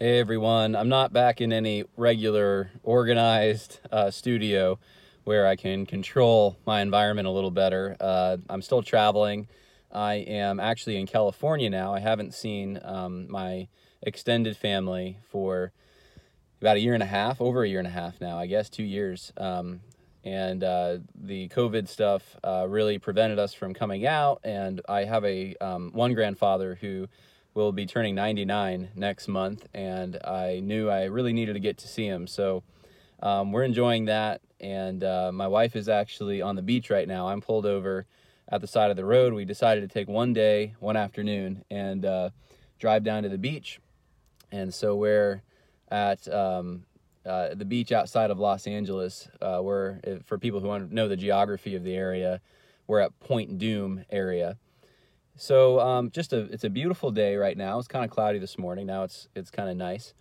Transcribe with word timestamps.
Hey 0.00 0.20
everyone, 0.20 0.76
I'm 0.76 0.88
not 0.88 1.12
back 1.12 1.40
in 1.40 1.52
any 1.52 1.82
regular 1.96 2.70
organized 2.84 3.80
uh, 3.90 4.12
studio 4.12 4.78
where 5.24 5.44
I 5.44 5.56
can 5.56 5.86
control 5.86 6.56
my 6.64 6.82
environment 6.82 7.26
a 7.26 7.32
little 7.32 7.50
better. 7.50 7.96
Uh, 7.98 8.36
I'm 8.48 8.62
still 8.62 8.80
traveling. 8.80 9.48
I 9.90 10.14
am 10.14 10.60
actually 10.60 10.98
in 10.98 11.08
California 11.08 11.68
now. 11.68 11.94
I 11.94 11.98
haven't 11.98 12.32
seen 12.32 12.78
um, 12.84 13.28
my 13.28 13.66
extended 14.00 14.56
family 14.56 15.18
for 15.32 15.72
about 16.60 16.76
a 16.76 16.80
year 16.80 16.94
and 16.94 17.02
a 17.02 17.06
half, 17.06 17.40
over 17.40 17.64
a 17.64 17.68
year 17.68 17.80
and 17.80 17.88
a 17.88 17.90
half 17.90 18.20
now, 18.20 18.38
I 18.38 18.46
guess, 18.46 18.70
two 18.70 18.84
years. 18.84 19.32
Um, 19.36 19.80
and 20.22 20.62
uh, 20.62 20.98
the 21.12 21.48
COVID 21.48 21.88
stuff 21.88 22.36
uh, 22.44 22.66
really 22.68 23.00
prevented 23.00 23.40
us 23.40 23.52
from 23.52 23.74
coming 23.74 24.06
out. 24.06 24.42
And 24.44 24.80
I 24.88 25.02
have 25.06 25.24
a 25.24 25.56
um, 25.56 25.90
one 25.92 26.14
grandfather 26.14 26.78
who 26.80 27.08
will 27.54 27.72
be 27.72 27.86
turning 27.86 28.14
99 28.14 28.90
next 28.94 29.28
month, 29.28 29.66
and 29.74 30.18
I 30.24 30.60
knew 30.60 30.88
I 30.88 31.04
really 31.04 31.32
needed 31.32 31.54
to 31.54 31.60
get 31.60 31.78
to 31.78 31.88
see 31.88 32.06
him. 32.06 32.26
So 32.26 32.62
um, 33.22 33.52
we're 33.52 33.64
enjoying 33.64 34.04
that, 34.06 34.40
and 34.60 35.02
uh, 35.02 35.32
my 35.32 35.48
wife 35.48 35.74
is 35.74 35.88
actually 35.88 36.40
on 36.40 36.56
the 36.56 36.62
beach 36.62 36.90
right 36.90 37.08
now. 37.08 37.28
I'm 37.28 37.40
pulled 37.40 37.66
over 37.66 38.06
at 38.50 38.60
the 38.60 38.66
side 38.66 38.90
of 38.90 38.96
the 38.96 39.04
road. 39.04 39.32
We 39.32 39.44
decided 39.44 39.80
to 39.80 39.88
take 39.88 40.08
one 40.08 40.32
day, 40.32 40.74
one 40.78 40.96
afternoon, 40.96 41.64
and 41.70 42.04
uh, 42.04 42.30
drive 42.78 43.02
down 43.04 43.24
to 43.24 43.28
the 43.28 43.38
beach. 43.38 43.80
And 44.50 44.72
so 44.72 44.94
we're 44.94 45.42
at 45.90 46.26
um, 46.32 46.84
uh, 47.26 47.54
the 47.54 47.64
beach 47.64 47.92
outside 47.92 48.30
of 48.30 48.38
Los 48.38 48.66
Angeles. 48.66 49.28
Uh, 49.42 49.60
we're 49.62 49.98
for 50.24 50.38
people 50.38 50.60
who 50.60 50.86
know 50.88 51.08
the 51.08 51.16
geography 51.16 51.74
of 51.74 51.84
the 51.84 51.94
area. 51.94 52.40
We're 52.86 53.00
at 53.00 53.18
Point 53.20 53.58
Dume 53.58 54.04
area 54.10 54.56
so 55.38 55.80
um, 55.80 56.10
just 56.10 56.32
a 56.32 56.40
it's 56.52 56.64
a 56.64 56.70
beautiful 56.70 57.10
day 57.10 57.36
right 57.36 57.56
now. 57.56 57.78
It's 57.78 57.88
kind 57.88 58.04
of 58.04 58.10
cloudy 58.10 58.38
this 58.38 58.58
morning. 58.58 58.86
Now 58.86 59.04
it's 59.04 59.28
it's 59.34 59.50
kind 59.50 59.70
of 59.70 59.76
nice, 59.76 60.12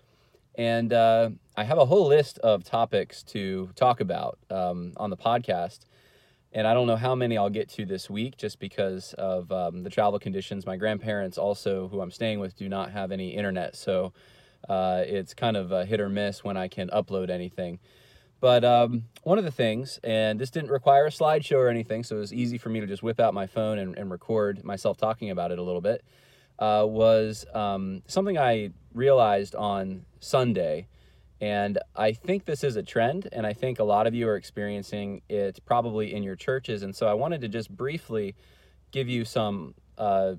and 0.55 0.93
uh, 0.93 1.31
I 1.57 1.63
have 1.63 1.77
a 1.77 1.85
whole 1.85 2.07
list 2.07 2.37
of 2.39 2.63
topics 2.63 3.23
to 3.23 3.69
talk 3.75 3.99
about 3.99 4.37
um, 4.49 4.93
on 4.97 5.09
the 5.09 5.17
podcast. 5.17 5.79
And 6.53 6.65
I 6.65 6.73
don't 6.73 6.87
know 6.87 6.95
how 6.95 7.13
many 7.13 7.37
I'll 7.37 7.49
get 7.49 7.67
to 7.71 7.85
this 7.85 8.09
week, 8.09 8.37
just 8.37 8.57
because 8.59 9.13
of 9.13 9.51
um, 9.51 9.83
the 9.83 9.89
travel 9.89 10.17
conditions. 10.17 10.65
My 10.65 10.77
grandparents, 10.77 11.37
also 11.37 11.89
who 11.89 11.99
I'm 11.99 12.09
staying 12.09 12.39
with, 12.39 12.55
do 12.55 12.69
not 12.69 12.91
have 12.91 13.11
any 13.11 13.35
internet, 13.35 13.75
so 13.75 14.13
uh, 14.69 15.03
it's 15.05 15.33
kind 15.33 15.57
of 15.57 15.71
a 15.71 15.85
hit 15.85 15.99
or 15.99 16.09
miss 16.09 16.43
when 16.43 16.55
I 16.55 16.67
can 16.69 16.89
upload 16.89 17.29
anything. 17.29 17.79
But 18.39 18.63
um, 18.63 19.05
one 19.23 19.37
of 19.37 19.43
the 19.43 19.51
things, 19.51 19.99
and 20.03 20.39
this 20.39 20.51
didn't 20.51 20.69
require 20.69 21.07
a 21.07 21.09
slideshow 21.09 21.57
or 21.57 21.69
anything, 21.69 22.03
so 22.03 22.17
it 22.17 22.19
was 22.19 22.33
easy 22.33 22.57
for 22.57 22.69
me 22.69 22.79
to 22.79 22.87
just 22.87 23.01
whip 23.01 23.19
out 23.19 23.33
my 23.33 23.47
phone 23.47 23.79
and, 23.79 23.97
and 23.97 24.11
record 24.11 24.63
myself 24.63 24.97
talking 24.97 25.31
about 25.31 25.51
it 25.51 25.57
a 25.57 25.63
little 25.63 25.81
bit, 25.81 26.03
uh, 26.59 26.85
was 26.87 27.45
um, 27.53 28.03
something 28.07 28.37
I 28.37 28.71
realized 28.93 29.55
on 29.55 30.05
Sunday. 30.19 30.87
And 31.39 31.77
I 31.95 32.13
think 32.13 32.45
this 32.45 32.63
is 32.63 32.75
a 32.75 32.83
trend, 32.83 33.29
and 33.31 33.45
I 33.45 33.53
think 33.53 33.79
a 33.79 33.83
lot 33.83 34.07
of 34.07 34.15
you 34.15 34.27
are 34.27 34.35
experiencing 34.35 35.21
it 35.29 35.59
probably 35.65 36.13
in 36.13 36.23
your 36.23 36.35
churches. 36.35 36.83
And 36.83 36.95
so 36.95 37.07
I 37.07 37.13
wanted 37.13 37.41
to 37.41 37.47
just 37.47 37.69
briefly 37.69 38.35
give 38.91 39.07
you 39.07 39.25
some 39.25 39.75
uh, 39.97 40.35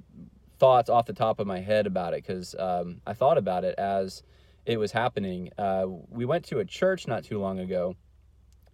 thoughts 0.58 0.90
off 0.90 1.06
the 1.06 1.12
top 1.12 1.38
of 1.38 1.46
my 1.46 1.60
head 1.60 1.86
about 1.86 2.14
it 2.14 2.26
because 2.26 2.54
um, 2.58 3.00
I 3.06 3.14
thought 3.14 3.38
about 3.38 3.64
it 3.64 3.76
as 3.78 4.22
it 4.68 4.78
was 4.78 4.92
happening. 4.92 5.50
Uh, 5.56 5.86
we 6.10 6.26
went 6.26 6.44
to 6.44 6.58
a 6.58 6.64
church 6.64 7.08
not 7.08 7.24
too 7.24 7.40
long 7.40 7.58
ago, 7.58 7.96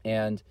and 0.05 0.43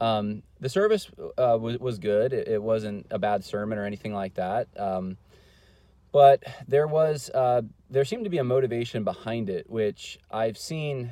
um, 0.00 0.42
the 0.60 0.68
service 0.68 1.10
uh, 1.38 1.56
was, 1.58 1.78
was 1.78 1.98
good. 1.98 2.34
It, 2.34 2.46
it, 2.46 2.62
wasn't 2.62 3.06
a 3.10 3.18
bad 3.18 3.42
sermon 3.42 3.78
or 3.78 3.86
anything 3.86 4.12
like 4.12 4.34
that. 4.34 4.68
Um, 4.76 5.16
but 6.12 6.42
there 6.68 6.86
was 6.86 7.30
uh, 7.30 7.62
there 7.88 8.04
seemed 8.04 8.24
to 8.24 8.30
be 8.30 8.36
a 8.36 8.44
motivation 8.44 9.02
behind 9.02 9.48
it, 9.48 9.70
which 9.70 10.18
I've 10.30 10.58
seen 10.58 11.10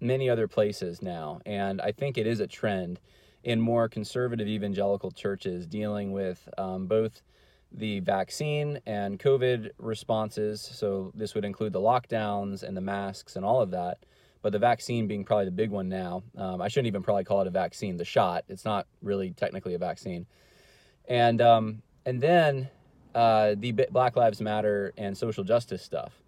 many 0.00 0.28
other 0.28 0.48
places 0.48 1.00
now, 1.00 1.40
and 1.46 1.80
I 1.80 1.92
think 1.92 2.18
it 2.18 2.26
is 2.26 2.40
a 2.40 2.48
trend 2.48 2.98
in 3.44 3.60
more 3.60 3.88
conservative 3.88 4.48
evangelical 4.48 5.12
churches 5.12 5.64
dealing 5.64 6.10
with 6.10 6.48
um, 6.58 6.88
both 6.88 7.22
the 7.74 8.00
vaccine 8.00 8.80
and 8.86 9.18
COVID 9.18 9.70
responses. 9.78 10.60
So 10.60 11.12
this 11.14 11.34
would 11.34 11.44
include 11.44 11.72
the 11.72 11.80
lockdowns 11.80 12.62
and 12.62 12.76
the 12.76 12.80
masks 12.80 13.36
and 13.36 13.44
all 13.44 13.60
of 13.60 13.70
that. 13.70 13.98
But 14.42 14.52
the 14.52 14.58
vaccine 14.58 15.06
being 15.06 15.24
probably 15.24 15.44
the 15.44 15.52
big 15.52 15.70
one 15.70 15.88
now. 15.88 16.24
Um, 16.36 16.60
I 16.60 16.68
shouldn't 16.68 16.88
even 16.88 17.02
probably 17.02 17.24
call 17.24 17.42
it 17.42 17.46
a 17.46 17.50
vaccine. 17.50 17.96
The 17.96 18.04
shot. 18.04 18.44
It's 18.48 18.64
not 18.64 18.86
really 19.00 19.30
technically 19.30 19.74
a 19.74 19.78
vaccine. 19.78 20.26
And 21.08 21.40
um, 21.40 21.82
and 22.04 22.20
then 22.20 22.68
uh, 23.14 23.54
the 23.56 23.72
Black 23.90 24.16
Lives 24.16 24.40
Matter 24.40 24.92
and 24.96 25.16
social 25.16 25.44
justice 25.44 25.82
stuff. 25.82 26.22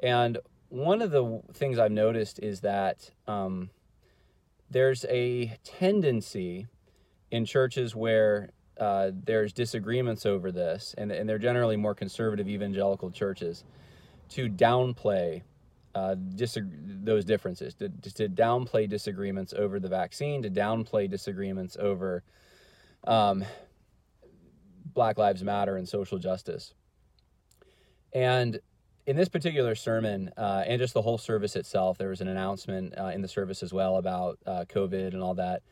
And 0.00 0.38
one 0.68 1.02
of 1.02 1.10
the 1.10 1.42
things 1.52 1.78
I've 1.78 1.92
noticed 1.92 2.38
is 2.38 2.60
that 2.60 3.10
um, 3.26 3.70
there's 4.70 5.04
a 5.08 5.56
tendency 5.64 6.66
in 7.30 7.44
churches 7.44 7.94
where 7.94 8.50
uh, 8.78 9.10
there's 9.24 9.52
disagreements 9.52 10.26
over 10.26 10.50
this, 10.50 10.94
and, 10.98 11.12
and 11.12 11.28
they're 11.28 11.38
generally 11.38 11.76
more 11.76 11.94
conservative 11.94 12.48
evangelical 12.48 13.10
churches, 13.10 13.64
to 14.30 14.48
downplay 14.48 15.42
uh, 15.94 16.16
those 16.18 17.24
differences, 17.24 17.74
to, 17.74 17.88
to 17.88 18.28
downplay 18.28 18.88
disagreements 18.88 19.52
over 19.52 19.78
the 19.78 19.88
vaccine, 19.88 20.42
to 20.42 20.50
downplay 20.50 21.08
disagreements 21.08 21.76
over 21.78 22.22
um, 23.04 23.44
Black 24.94 25.18
Lives 25.18 25.42
Matter 25.42 25.76
and 25.76 25.88
social 25.88 26.18
justice. 26.18 26.74
And 28.14 28.60
in 29.06 29.16
this 29.16 29.28
particular 29.28 29.74
sermon, 29.74 30.30
uh, 30.36 30.64
and 30.66 30.80
just 30.80 30.94
the 30.94 31.02
whole 31.02 31.18
service 31.18 31.56
itself, 31.56 31.98
there 31.98 32.08
was 32.08 32.20
an 32.20 32.28
announcement 32.28 32.94
uh, 32.98 33.06
in 33.06 33.20
the 33.20 33.28
service 33.28 33.62
as 33.62 33.72
well 33.72 33.96
about 33.96 34.38
uh, 34.46 34.64
COVID 34.68 35.08
and 35.08 35.22
all 35.22 35.34
that. 35.34 35.62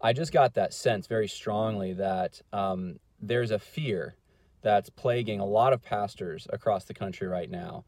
I 0.00 0.12
just 0.12 0.32
got 0.32 0.54
that 0.54 0.72
sense 0.72 1.06
very 1.06 1.28
strongly 1.28 1.92
that 1.94 2.40
um, 2.52 2.98
there's 3.20 3.50
a 3.50 3.58
fear 3.58 4.16
that's 4.62 4.90
plaguing 4.90 5.40
a 5.40 5.44
lot 5.44 5.72
of 5.72 5.82
pastors 5.82 6.46
across 6.50 6.84
the 6.84 6.94
country 6.94 7.26
right 7.26 7.50
now. 7.50 7.84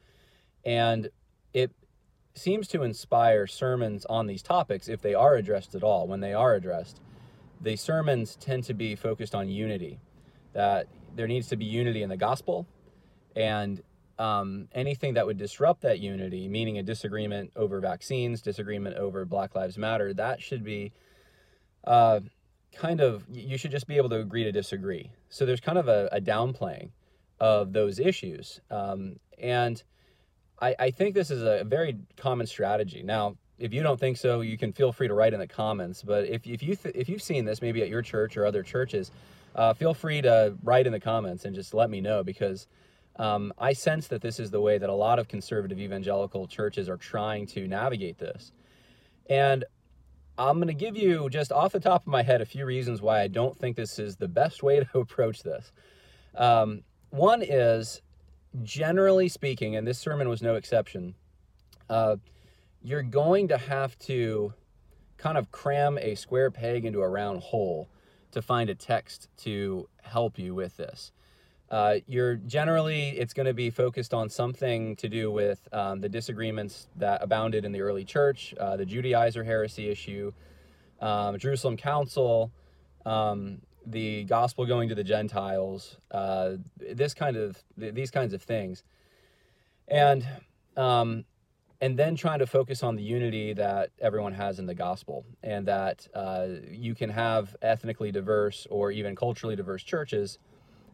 And 0.64 1.08
it 1.52 1.70
seems 2.34 2.68
to 2.68 2.82
inspire 2.82 3.46
sermons 3.46 4.04
on 4.06 4.26
these 4.26 4.42
topics 4.42 4.88
if 4.88 5.02
they 5.02 5.14
are 5.14 5.36
addressed 5.36 5.74
at 5.74 5.82
all. 5.82 6.06
When 6.06 6.20
they 6.20 6.34
are 6.34 6.54
addressed, 6.54 7.00
the 7.60 7.76
sermons 7.76 8.36
tend 8.36 8.64
to 8.64 8.74
be 8.74 8.94
focused 8.94 9.34
on 9.34 9.48
unity, 9.48 10.00
that 10.52 10.86
there 11.14 11.28
needs 11.28 11.48
to 11.48 11.56
be 11.56 11.64
unity 11.64 12.02
in 12.02 12.08
the 12.08 12.16
gospel, 12.16 12.66
and 13.36 13.82
um, 14.18 14.68
anything 14.72 15.14
that 15.14 15.26
would 15.26 15.36
disrupt 15.36 15.82
that 15.82 15.98
unity, 15.98 16.48
meaning 16.48 16.78
a 16.78 16.82
disagreement 16.82 17.52
over 17.56 17.80
vaccines, 17.80 18.40
disagreement 18.40 18.96
over 18.96 19.24
Black 19.24 19.54
Lives 19.54 19.78
Matter, 19.78 20.14
that 20.14 20.40
should 20.42 20.64
be 20.64 20.92
uh, 21.84 22.20
kind 22.74 23.00
of 23.00 23.24
you 23.30 23.56
should 23.58 23.70
just 23.70 23.86
be 23.86 23.96
able 23.96 24.08
to 24.10 24.20
agree 24.20 24.44
to 24.44 24.52
disagree. 24.52 25.10
So 25.28 25.46
there's 25.46 25.60
kind 25.60 25.78
of 25.78 25.88
a, 25.88 26.08
a 26.12 26.20
downplaying 26.20 26.90
of 27.40 27.72
those 27.72 27.98
issues, 27.98 28.60
um, 28.70 29.16
and 29.38 29.82
I, 30.60 30.74
I 30.78 30.90
think 30.90 31.14
this 31.14 31.30
is 31.30 31.42
a 31.42 31.64
very 31.64 31.98
common 32.16 32.46
strategy. 32.46 33.02
Now, 33.02 33.36
if 33.58 33.74
you 33.74 33.82
don't 33.82 33.98
think 33.98 34.16
so, 34.16 34.40
you 34.40 34.56
can 34.56 34.72
feel 34.72 34.92
free 34.92 35.08
to 35.08 35.14
write 35.14 35.34
in 35.34 35.40
the 35.40 35.46
comments. 35.46 36.02
But 36.02 36.26
if, 36.28 36.46
if 36.46 36.62
you 36.62 36.76
th- 36.76 36.94
if 36.94 37.08
you've 37.08 37.22
seen 37.22 37.44
this 37.44 37.60
maybe 37.60 37.82
at 37.82 37.88
your 37.88 38.02
church 38.02 38.36
or 38.36 38.46
other 38.46 38.62
churches, 38.62 39.10
uh, 39.54 39.74
feel 39.74 39.94
free 39.94 40.22
to 40.22 40.56
write 40.62 40.86
in 40.86 40.92
the 40.92 41.00
comments 41.00 41.44
and 41.44 41.54
just 41.54 41.74
let 41.74 41.90
me 41.90 42.00
know 42.00 42.22
because 42.22 42.66
um, 43.16 43.52
I 43.58 43.74
sense 43.74 44.08
that 44.08 44.22
this 44.22 44.40
is 44.40 44.50
the 44.50 44.60
way 44.60 44.78
that 44.78 44.88
a 44.88 44.94
lot 44.94 45.18
of 45.18 45.28
conservative 45.28 45.78
evangelical 45.78 46.46
churches 46.46 46.88
are 46.88 46.96
trying 46.96 47.46
to 47.48 47.68
navigate 47.68 48.18
this. 48.18 48.52
And 49.28 49.64
I'm 50.38 50.56
going 50.56 50.68
to 50.68 50.74
give 50.74 50.96
you 50.96 51.28
just 51.28 51.52
off 51.52 51.72
the 51.72 51.80
top 51.80 52.02
of 52.02 52.08
my 52.08 52.22
head 52.22 52.40
a 52.40 52.46
few 52.46 52.64
reasons 52.64 53.02
why 53.02 53.20
I 53.20 53.28
don't 53.28 53.58
think 53.58 53.76
this 53.76 53.98
is 53.98 54.16
the 54.16 54.28
best 54.28 54.62
way 54.62 54.80
to 54.80 54.98
approach 54.98 55.42
this. 55.42 55.72
Um, 56.34 56.82
one 57.10 57.42
is, 57.42 58.00
generally 58.62 59.28
speaking, 59.28 59.76
and 59.76 59.86
this 59.86 59.98
sermon 59.98 60.28
was 60.28 60.42
no 60.42 60.54
exception, 60.54 61.14
uh, 61.90 62.16
you're 62.82 63.02
going 63.02 63.48
to 63.48 63.58
have 63.58 63.98
to 64.00 64.54
kind 65.18 65.38
of 65.38 65.52
cram 65.52 65.98
a 65.98 66.14
square 66.14 66.50
peg 66.50 66.84
into 66.84 67.00
a 67.00 67.08
round 67.08 67.40
hole 67.40 67.88
to 68.32 68.42
find 68.42 68.70
a 68.70 68.74
text 68.74 69.28
to 69.36 69.88
help 70.02 70.38
you 70.38 70.54
with 70.54 70.76
this. 70.78 71.12
Uh, 71.72 71.96
you're 72.06 72.34
generally 72.34 73.08
it's 73.18 73.32
going 73.32 73.46
to 73.46 73.54
be 73.54 73.70
focused 73.70 74.12
on 74.12 74.28
something 74.28 74.94
to 74.96 75.08
do 75.08 75.30
with 75.30 75.66
um, 75.72 76.02
the 76.02 76.08
disagreements 76.08 76.86
that 76.96 77.22
abounded 77.22 77.64
in 77.64 77.72
the 77.72 77.80
early 77.80 78.04
church, 78.04 78.54
uh, 78.60 78.76
the 78.76 78.84
Judaizer 78.84 79.42
heresy 79.42 79.88
issue, 79.88 80.32
um, 81.00 81.38
Jerusalem 81.38 81.78
Council, 81.78 82.52
um, 83.06 83.62
the 83.86 84.24
gospel 84.24 84.66
going 84.66 84.90
to 84.90 84.94
the 84.94 85.02
Gentiles, 85.02 85.96
uh, 86.10 86.52
this 86.76 87.14
kind 87.14 87.38
of 87.38 87.64
these 87.78 88.10
kinds 88.10 88.34
of 88.34 88.42
things, 88.42 88.84
and 89.88 90.28
um, 90.76 91.24
and 91.80 91.98
then 91.98 92.16
trying 92.16 92.40
to 92.40 92.46
focus 92.46 92.82
on 92.82 92.96
the 92.96 93.02
unity 93.02 93.54
that 93.54 93.90
everyone 93.98 94.34
has 94.34 94.58
in 94.58 94.66
the 94.66 94.74
gospel, 94.74 95.24
and 95.42 95.66
that 95.66 96.06
uh, 96.14 96.48
you 96.70 96.94
can 96.94 97.08
have 97.08 97.56
ethnically 97.62 98.12
diverse 98.12 98.66
or 98.70 98.92
even 98.92 99.16
culturally 99.16 99.56
diverse 99.56 99.82
churches, 99.82 100.38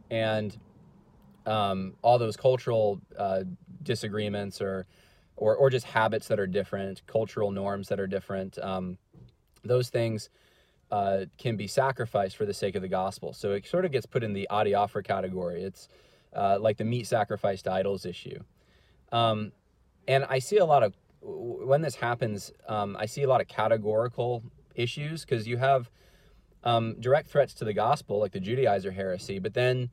and 0.08 0.56
um, 1.48 1.94
all 2.02 2.18
those 2.18 2.36
cultural 2.36 3.00
uh, 3.16 3.44
disagreements 3.82 4.60
or 4.60 4.86
or 5.36 5.56
or 5.56 5.70
just 5.70 5.86
habits 5.86 6.28
that 6.28 6.38
are 6.38 6.46
different, 6.46 7.02
cultural 7.06 7.50
norms 7.50 7.88
that 7.88 7.98
are 7.98 8.06
different. 8.06 8.58
Um, 8.58 8.98
those 9.64 9.88
things 9.88 10.30
uh, 10.90 11.24
can 11.38 11.56
be 11.56 11.66
sacrificed 11.66 12.36
for 12.36 12.46
the 12.46 12.54
sake 12.54 12.74
of 12.74 12.82
the 12.82 12.88
gospel. 12.88 13.32
So 13.32 13.52
it 13.52 13.66
sort 13.66 13.84
of 13.84 13.92
gets 13.92 14.06
put 14.06 14.22
in 14.22 14.32
the 14.32 14.46
adiaphora 14.50 15.04
category. 15.04 15.62
It's 15.62 15.88
uh, 16.34 16.58
like 16.60 16.76
the 16.76 16.84
meat 16.84 17.06
sacrificed 17.06 17.64
to 17.64 17.72
idols 17.72 18.06
issue. 18.06 18.40
Um, 19.12 19.52
and 20.06 20.24
I 20.28 20.38
see 20.38 20.58
a 20.58 20.64
lot 20.64 20.82
of 20.82 20.94
when 21.20 21.82
this 21.82 21.96
happens, 21.96 22.52
um, 22.68 22.96
I 22.98 23.06
see 23.06 23.22
a 23.22 23.28
lot 23.28 23.40
of 23.40 23.48
categorical 23.48 24.42
issues 24.74 25.24
because 25.24 25.48
you 25.48 25.56
have 25.56 25.90
um, 26.64 26.96
direct 27.00 27.28
threats 27.28 27.54
to 27.54 27.64
the 27.64 27.72
gospel, 27.72 28.18
like 28.18 28.32
the 28.32 28.40
Judaizer 28.40 28.92
heresy, 28.92 29.38
but 29.38 29.54
then 29.54 29.90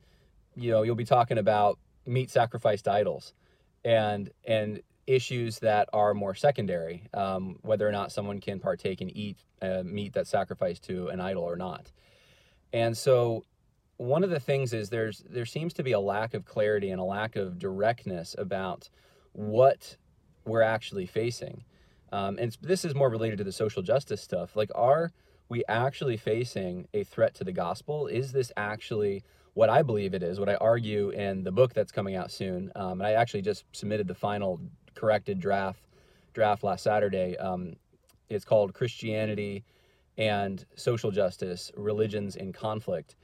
you 0.56 0.70
know 0.70 0.82
you'll 0.82 0.94
be 0.94 1.04
talking 1.04 1.38
about 1.38 1.78
meat 2.06 2.30
sacrificed 2.30 2.88
idols, 2.88 3.34
and 3.84 4.30
and 4.44 4.80
issues 5.06 5.60
that 5.60 5.88
are 5.92 6.14
more 6.14 6.34
secondary, 6.34 7.08
um, 7.14 7.58
whether 7.62 7.88
or 7.88 7.92
not 7.92 8.10
someone 8.10 8.40
can 8.40 8.58
partake 8.58 9.00
and 9.00 9.16
eat 9.16 9.38
uh, 9.62 9.82
meat 9.84 10.12
that's 10.12 10.30
sacrificed 10.30 10.82
to 10.84 11.08
an 11.08 11.20
idol 11.20 11.44
or 11.44 11.56
not. 11.56 11.92
And 12.72 12.96
so, 12.96 13.44
one 13.98 14.24
of 14.24 14.30
the 14.30 14.40
things 14.40 14.72
is 14.72 14.90
there's 14.90 15.24
there 15.28 15.46
seems 15.46 15.72
to 15.74 15.82
be 15.82 15.92
a 15.92 16.00
lack 16.00 16.34
of 16.34 16.44
clarity 16.44 16.90
and 16.90 17.00
a 17.00 17.04
lack 17.04 17.36
of 17.36 17.58
directness 17.58 18.34
about 18.36 18.90
what 19.32 19.96
we're 20.44 20.62
actually 20.62 21.06
facing. 21.06 21.64
Um, 22.12 22.38
and 22.38 22.56
this 22.60 22.84
is 22.84 22.94
more 22.94 23.10
related 23.10 23.38
to 23.38 23.44
the 23.44 23.52
social 23.52 23.82
justice 23.82 24.22
stuff. 24.22 24.56
Like, 24.56 24.70
are 24.74 25.12
we 25.48 25.64
actually 25.68 26.16
facing 26.16 26.88
a 26.94 27.04
threat 27.04 27.34
to 27.34 27.44
the 27.44 27.52
gospel? 27.52 28.06
Is 28.06 28.32
this 28.32 28.52
actually 28.56 29.22
what 29.56 29.70
I 29.70 29.80
believe 29.80 30.12
it 30.12 30.22
is? 30.22 30.38
What 30.38 30.50
I 30.50 30.56
argue 30.56 31.08
in 31.08 31.42
the 31.42 31.50
book 31.50 31.72
that's 31.72 31.90
coming 31.90 32.14
out 32.14 32.30
soon. 32.30 32.70
Um, 32.76 33.00
and 33.00 33.04
I 33.04 33.12
actually 33.12 33.40
just 33.40 33.64
submitted 33.72 34.06
the 34.06 34.14
final 34.14 34.60
corrected 34.94 35.40
draft 35.40 35.80
draft 36.34 36.62
last 36.62 36.84
Saturday. 36.84 37.38
Um, 37.38 37.76
it's 38.28 38.44
called 38.44 38.74
Christianity 38.74 39.64
and 40.18 40.62
Social 40.74 41.10
Justice: 41.10 41.72
Religions 41.74 42.36
in 42.36 42.52
Conflict. 42.52 43.16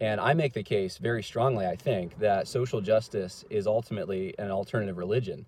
And 0.00 0.22
I 0.22 0.32
make 0.32 0.54
the 0.54 0.62
case 0.62 0.96
very 0.96 1.22
strongly, 1.22 1.66
I 1.66 1.76
think, 1.76 2.18
that 2.18 2.48
social 2.48 2.80
justice 2.80 3.44
is 3.50 3.66
ultimately 3.66 4.34
an 4.38 4.50
alternative 4.50 4.96
religion. 4.96 5.44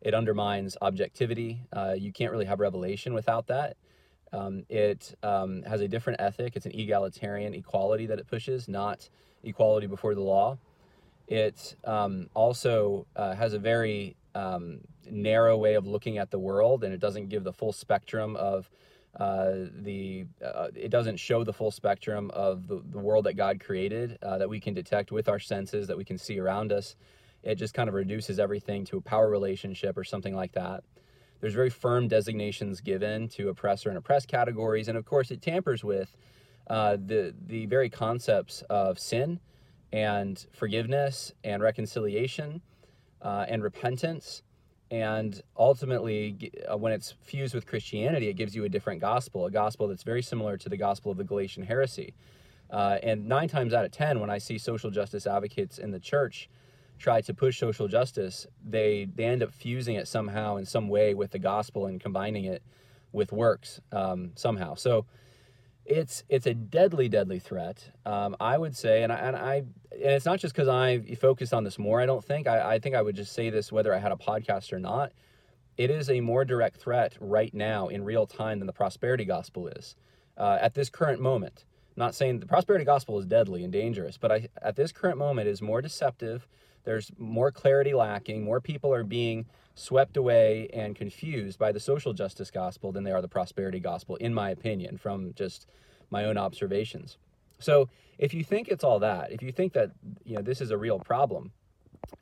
It 0.00 0.14
undermines 0.14 0.76
objectivity. 0.80 1.60
Uh, 1.72 1.96
you 1.98 2.12
can't 2.12 2.30
really 2.30 2.44
have 2.44 2.60
revelation 2.60 3.14
without 3.14 3.48
that. 3.48 3.76
Um, 4.32 4.62
it 4.68 5.12
um, 5.24 5.64
has 5.64 5.80
a 5.80 5.88
different 5.88 6.20
ethic. 6.20 6.54
It's 6.54 6.66
an 6.66 6.72
egalitarian 6.72 7.52
equality 7.52 8.06
that 8.06 8.20
it 8.20 8.28
pushes, 8.28 8.68
not 8.68 9.08
equality 9.44 9.86
before 9.86 10.14
the 10.14 10.22
law. 10.22 10.58
It 11.28 11.76
um, 11.84 12.28
also 12.34 13.06
uh, 13.16 13.34
has 13.34 13.52
a 13.54 13.58
very 13.58 14.16
um, 14.34 14.80
narrow 15.10 15.56
way 15.56 15.74
of 15.74 15.86
looking 15.86 16.18
at 16.18 16.30
the 16.30 16.38
world, 16.38 16.84
and 16.84 16.92
it 16.92 17.00
doesn't 17.00 17.28
give 17.28 17.44
the 17.44 17.52
full 17.52 17.72
spectrum 17.72 18.36
of 18.36 18.68
uh, 19.18 19.52
the. 19.80 20.26
Uh, 20.44 20.68
it 20.74 20.90
doesn't 20.90 21.18
show 21.18 21.44
the 21.44 21.52
full 21.52 21.70
spectrum 21.70 22.30
of 22.34 22.66
the, 22.66 22.82
the 22.90 22.98
world 22.98 23.24
that 23.26 23.34
God 23.34 23.60
created 23.60 24.18
uh, 24.22 24.38
that 24.38 24.48
we 24.48 24.60
can 24.60 24.74
detect 24.74 25.12
with 25.12 25.28
our 25.28 25.38
senses, 25.38 25.86
that 25.86 25.96
we 25.96 26.04
can 26.04 26.18
see 26.18 26.38
around 26.38 26.72
us. 26.72 26.96
It 27.42 27.56
just 27.56 27.74
kind 27.74 27.88
of 27.88 27.94
reduces 27.94 28.38
everything 28.38 28.84
to 28.86 28.98
a 28.98 29.00
power 29.00 29.28
relationship 29.28 29.98
or 29.98 30.04
something 30.04 30.34
like 30.34 30.52
that. 30.52 30.84
There's 31.40 31.54
very 31.54 31.70
firm 31.70 32.06
designations 32.06 32.80
given 32.80 33.28
to 33.30 33.48
oppressor 33.48 33.88
and 33.88 33.98
oppressed 33.98 34.28
categories, 34.28 34.88
and 34.88 34.96
of 34.96 35.04
course, 35.04 35.30
it 35.30 35.42
tampers 35.42 35.82
with 35.82 36.16
uh, 36.68 36.96
the 36.96 37.34
the 37.46 37.66
very 37.66 37.88
concepts 37.90 38.62
of 38.70 38.98
sin 38.98 39.40
and 39.92 40.46
forgiveness 40.52 41.32
and 41.44 41.62
reconciliation 41.62 42.62
uh, 43.20 43.44
and 43.48 43.62
repentance. 43.62 44.42
And 44.90 45.40
ultimately, 45.56 46.52
uh, 46.70 46.76
when 46.76 46.92
it's 46.92 47.14
fused 47.22 47.54
with 47.54 47.66
Christianity, 47.66 48.28
it 48.28 48.34
gives 48.34 48.54
you 48.54 48.64
a 48.64 48.68
different 48.68 49.00
gospel, 49.00 49.46
a 49.46 49.50
gospel 49.50 49.88
that's 49.88 50.02
very 50.02 50.22
similar 50.22 50.58
to 50.58 50.68
the 50.68 50.76
gospel 50.76 51.10
of 51.10 51.16
the 51.16 51.24
Galatian 51.24 51.62
heresy. 51.62 52.14
Uh, 52.70 52.98
and 53.02 53.26
nine 53.26 53.48
times 53.48 53.72
out 53.72 53.84
of 53.84 53.90
ten, 53.90 54.20
when 54.20 54.30
I 54.30 54.38
see 54.38 54.58
social 54.58 54.90
justice 54.90 55.26
advocates 55.26 55.78
in 55.78 55.90
the 55.90 56.00
church 56.00 56.48
try 56.98 57.20
to 57.22 57.34
push 57.34 57.58
social 57.58 57.88
justice, 57.88 58.46
they 58.64 59.08
they 59.14 59.24
end 59.24 59.42
up 59.42 59.52
fusing 59.52 59.96
it 59.96 60.08
somehow 60.08 60.56
in 60.56 60.64
some 60.64 60.88
way 60.88 61.14
with 61.14 61.30
the 61.30 61.38
gospel 61.38 61.86
and 61.86 62.00
combining 62.00 62.44
it 62.44 62.62
with 63.12 63.32
works 63.32 63.80
um, 63.92 64.32
somehow. 64.36 64.74
So 64.74 65.04
it's 65.84 66.22
it's 66.28 66.46
a 66.46 66.54
deadly, 66.54 67.08
deadly 67.08 67.38
threat. 67.38 67.90
Um, 68.06 68.36
I 68.40 68.56
would 68.56 68.76
say, 68.76 69.02
and 69.02 69.12
I, 69.12 69.16
and 69.16 69.36
I, 69.36 69.54
and 69.56 70.12
it's 70.12 70.24
not 70.24 70.38
just 70.38 70.54
because 70.54 70.68
I 70.68 71.00
focused 71.16 71.52
on 71.52 71.64
this 71.64 71.78
more. 71.78 72.00
I 72.00 72.06
don't 72.06 72.24
think 72.24 72.46
I, 72.46 72.74
I 72.74 72.78
think 72.78 72.94
I 72.94 73.02
would 73.02 73.16
just 73.16 73.32
say 73.32 73.50
this 73.50 73.72
whether 73.72 73.94
I 73.94 73.98
had 73.98 74.12
a 74.12 74.16
podcast 74.16 74.72
or 74.72 74.78
not. 74.78 75.12
It 75.76 75.90
is 75.90 76.10
a 76.10 76.20
more 76.20 76.44
direct 76.44 76.76
threat 76.76 77.16
right 77.18 77.52
now 77.52 77.88
in 77.88 78.04
real 78.04 78.26
time 78.26 78.58
than 78.58 78.66
the 78.66 78.72
prosperity 78.72 79.24
gospel 79.24 79.68
is 79.68 79.96
uh, 80.36 80.58
at 80.60 80.74
this 80.74 80.90
current 80.90 81.20
moment. 81.20 81.64
Not 81.96 82.14
saying 82.14 82.40
the 82.40 82.46
prosperity 82.46 82.84
gospel 82.84 83.18
is 83.18 83.26
deadly 83.26 83.64
and 83.64 83.72
dangerous, 83.72 84.16
but 84.16 84.32
I, 84.32 84.48
at 84.60 84.76
this 84.76 84.92
current 84.92 85.18
moment 85.18 85.48
is 85.48 85.60
more 85.60 85.82
deceptive. 85.82 86.46
There's 86.84 87.10
more 87.18 87.52
clarity 87.52 87.94
lacking. 87.94 88.44
More 88.44 88.60
people 88.60 88.92
are 88.92 89.04
being 89.04 89.46
swept 89.74 90.16
away 90.16 90.68
and 90.72 90.96
confused 90.96 91.58
by 91.58 91.72
the 91.72 91.80
social 91.80 92.12
justice 92.12 92.50
gospel 92.50 92.92
than 92.92 93.04
they 93.04 93.12
are 93.12 93.22
the 93.22 93.28
prosperity 93.28 93.80
gospel, 93.80 94.16
in 94.16 94.34
my 94.34 94.50
opinion, 94.50 94.96
from 94.96 95.32
just 95.34 95.66
my 96.10 96.24
own 96.24 96.36
observations. 96.36 97.18
So 97.58 97.88
if 98.18 98.34
you 98.34 98.42
think 98.42 98.68
it's 98.68 98.84
all 98.84 98.98
that, 98.98 99.32
if 99.32 99.42
you 99.42 99.52
think 99.52 99.72
that 99.74 99.92
you 100.24 100.36
know 100.36 100.42
this 100.42 100.60
is 100.60 100.70
a 100.70 100.76
real 100.76 100.98
problem, 100.98 101.52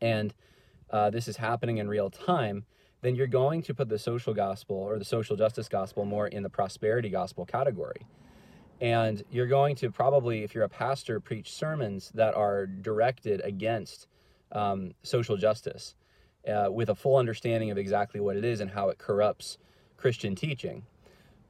and 0.00 0.34
uh, 0.90 1.10
this 1.10 1.28
is 1.28 1.38
happening 1.38 1.78
in 1.78 1.88
real 1.88 2.10
time, 2.10 2.64
then 3.02 3.14
you're 3.14 3.26
going 3.26 3.62
to 3.62 3.74
put 3.74 3.88
the 3.88 3.98
social 3.98 4.34
gospel 4.34 4.76
or 4.76 4.98
the 4.98 5.04
social 5.04 5.36
justice 5.36 5.68
gospel 5.68 6.04
more 6.04 6.26
in 6.26 6.42
the 6.42 6.50
prosperity 6.50 7.08
gospel 7.08 7.46
category. 7.46 8.06
And 8.80 9.22
you're 9.30 9.46
going 9.46 9.76
to 9.76 9.90
probably, 9.90 10.42
if 10.42 10.54
you're 10.54 10.64
a 10.64 10.68
pastor, 10.68 11.20
preach 11.20 11.52
sermons 11.52 12.10
that 12.14 12.34
are 12.34 12.66
directed 12.66 13.40
against 13.44 14.06
um, 14.52 14.92
social 15.02 15.36
justice 15.36 15.94
uh, 16.48 16.68
with 16.70 16.88
a 16.88 16.94
full 16.94 17.16
understanding 17.16 17.70
of 17.70 17.78
exactly 17.78 18.20
what 18.20 18.36
it 18.36 18.44
is 18.44 18.60
and 18.60 18.70
how 18.70 18.88
it 18.88 18.98
corrupts 18.98 19.58
Christian 19.96 20.34
teaching. 20.34 20.82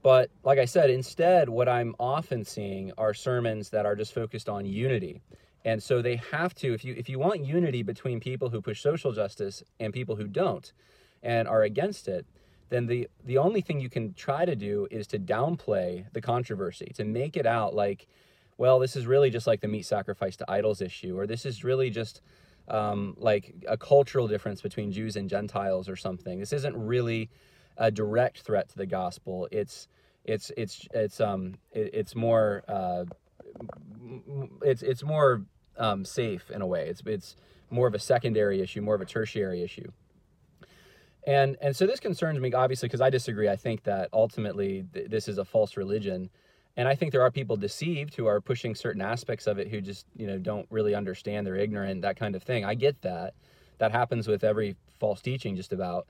But 0.02 0.30
like 0.42 0.58
I 0.58 0.64
said, 0.64 0.90
instead, 0.90 1.48
what 1.48 1.68
I'm 1.68 1.94
often 2.00 2.44
seeing 2.44 2.92
are 2.96 3.14
sermons 3.14 3.70
that 3.70 3.86
are 3.86 3.94
just 3.94 4.14
focused 4.14 4.48
on 4.48 4.66
unity. 4.66 5.20
And 5.64 5.82
so 5.82 6.00
they 6.00 6.16
have 6.32 6.54
to, 6.56 6.72
if 6.72 6.84
you 6.84 6.94
if 6.96 7.08
you 7.08 7.18
want 7.18 7.44
unity 7.44 7.82
between 7.82 8.18
people 8.18 8.48
who 8.48 8.62
push 8.62 8.80
social 8.80 9.12
justice 9.12 9.62
and 9.78 9.92
people 9.92 10.16
who 10.16 10.26
don't 10.26 10.72
and 11.22 11.46
are 11.46 11.62
against 11.62 12.08
it, 12.08 12.24
then 12.70 12.86
the 12.86 13.08
the 13.24 13.38
only 13.38 13.60
thing 13.60 13.80
you 13.80 13.90
can 13.90 14.14
try 14.14 14.44
to 14.44 14.56
do 14.56 14.88
is 14.90 15.06
to 15.08 15.18
downplay 15.18 16.06
the 16.12 16.20
controversy, 16.20 16.92
to 16.94 17.04
make 17.04 17.36
it 17.36 17.46
out 17.46 17.74
like, 17.74 18.06
well, 18.56 18.78
this 18.78 18.96
is 18.96 19.06
really 19.06 19.30
just 19.30 19.46
like 19.46 19.60
the 19.60 19.68
meat 19.68 19.84
sacrifice 19.84 20.36
to 20.36 20.50
idols 20.50 20.80
issue, 20.80 21.18
or 21.18 21.26
this 21.26 21.44
is 21.44 21.62
really 21.64 21.90
just 21.90 22.22
um, 22.68 23.16
like 23.18 23.54
a 23.68 23.76
cultural 23.76 24.28
difference 24.28 24.62
between 24.62 24.92
Jews 24.92 25.16
and 25.16 25.28
Gentiles 25.28 25.88
or 25.88 25.96
something. 25.96 26.38
This 26.38 26.52
isn't 26.52 26.76
really 26.76 27.28
a 27.76 27.90
direct 27.90 28.40
threat 28.42 28.68
to 28.70 28.76
the 28.76 28.86
gospel. 28.86 29.48
It's 29.50 29.88
it's 30.24 30.52
it's 30.56 30.86
it's 30.94 31.20
um 31.20 31.54
it, 31.72 31.90
it's 31.92 32.14
more 32.14 32.62
uh, 32.68 33.04
it's 34.62 34.82
it's 34.82 35.02
more 35.02 35.44
um, 35.76 36.04
safe 36.04 36.50
in 36.50 36.62
a 36.62 36.66
way. 36.66 36.88
It's 36.88 37.02
it's 37.06 37.36
more 37.70 37.88
of 37.88 37.94
a 37.94 37.98
secondary 37.98 38.60
issue, 38.60 38.80
more 38.80 38.94
of 38.94 39.00
a 39.00 39.06
tertiary 39.06 39.62
issue. 39.62 39.90
And 41.26 41.56
and 41.60 41.74
so 41.76 41.86
this 41.86 42.00
concerns 42.00 42.40
me 42.40 42.52
obviously 42.52 42.88
because 42.88 43.00
I 43.00 43.10
disagree. 43.10 43.48
I 43.48 43.56
think 43.56 43.82
that 43.84 44.08
ultimately 44.12 44.84
th- 44.92 45.10
this 45.10 45.28
is 45.28 45.38
a 45.38 45.44
false 45.44 45.76
religion 45.76 46.30
and 46.76 46.88
I 46.88 46.94
think 46.94 47.12
there 47.12 47.22
are 47.22 47.30
people 47.30 47.56
deceived 47.56 48.14
who 48.14 48.26
are 48.26 48.40
pushing 48.40 48.74
certain 48.74 49.02
aspects 49.02 49.46
of 49.46 49.58
it 49.58 49.68
who 49.68 49.80
just, 49.80 50.06
you 50.16 50.26
know, 50.26 50.38
don't 50.38 50.66
really 50.70 50.94
understand, 50.94 51.46
they're 51.46 51.56
ignorant, 51.56 52.02
that 52.02 52.16
kind 52.16 52.34
of 52.34 52.42
thing. 52.42 52.64
I 52.64 52.74
get 52.74 53.02
that. 53.02 53.34
That 53.78 53.92
happens 53.92 54.28
with 54.28 54.44
every 54.44 54.76
false 54.98 55.20
teaching 55.20 55.56
just 55.56 55.72
about. 55.72 56.06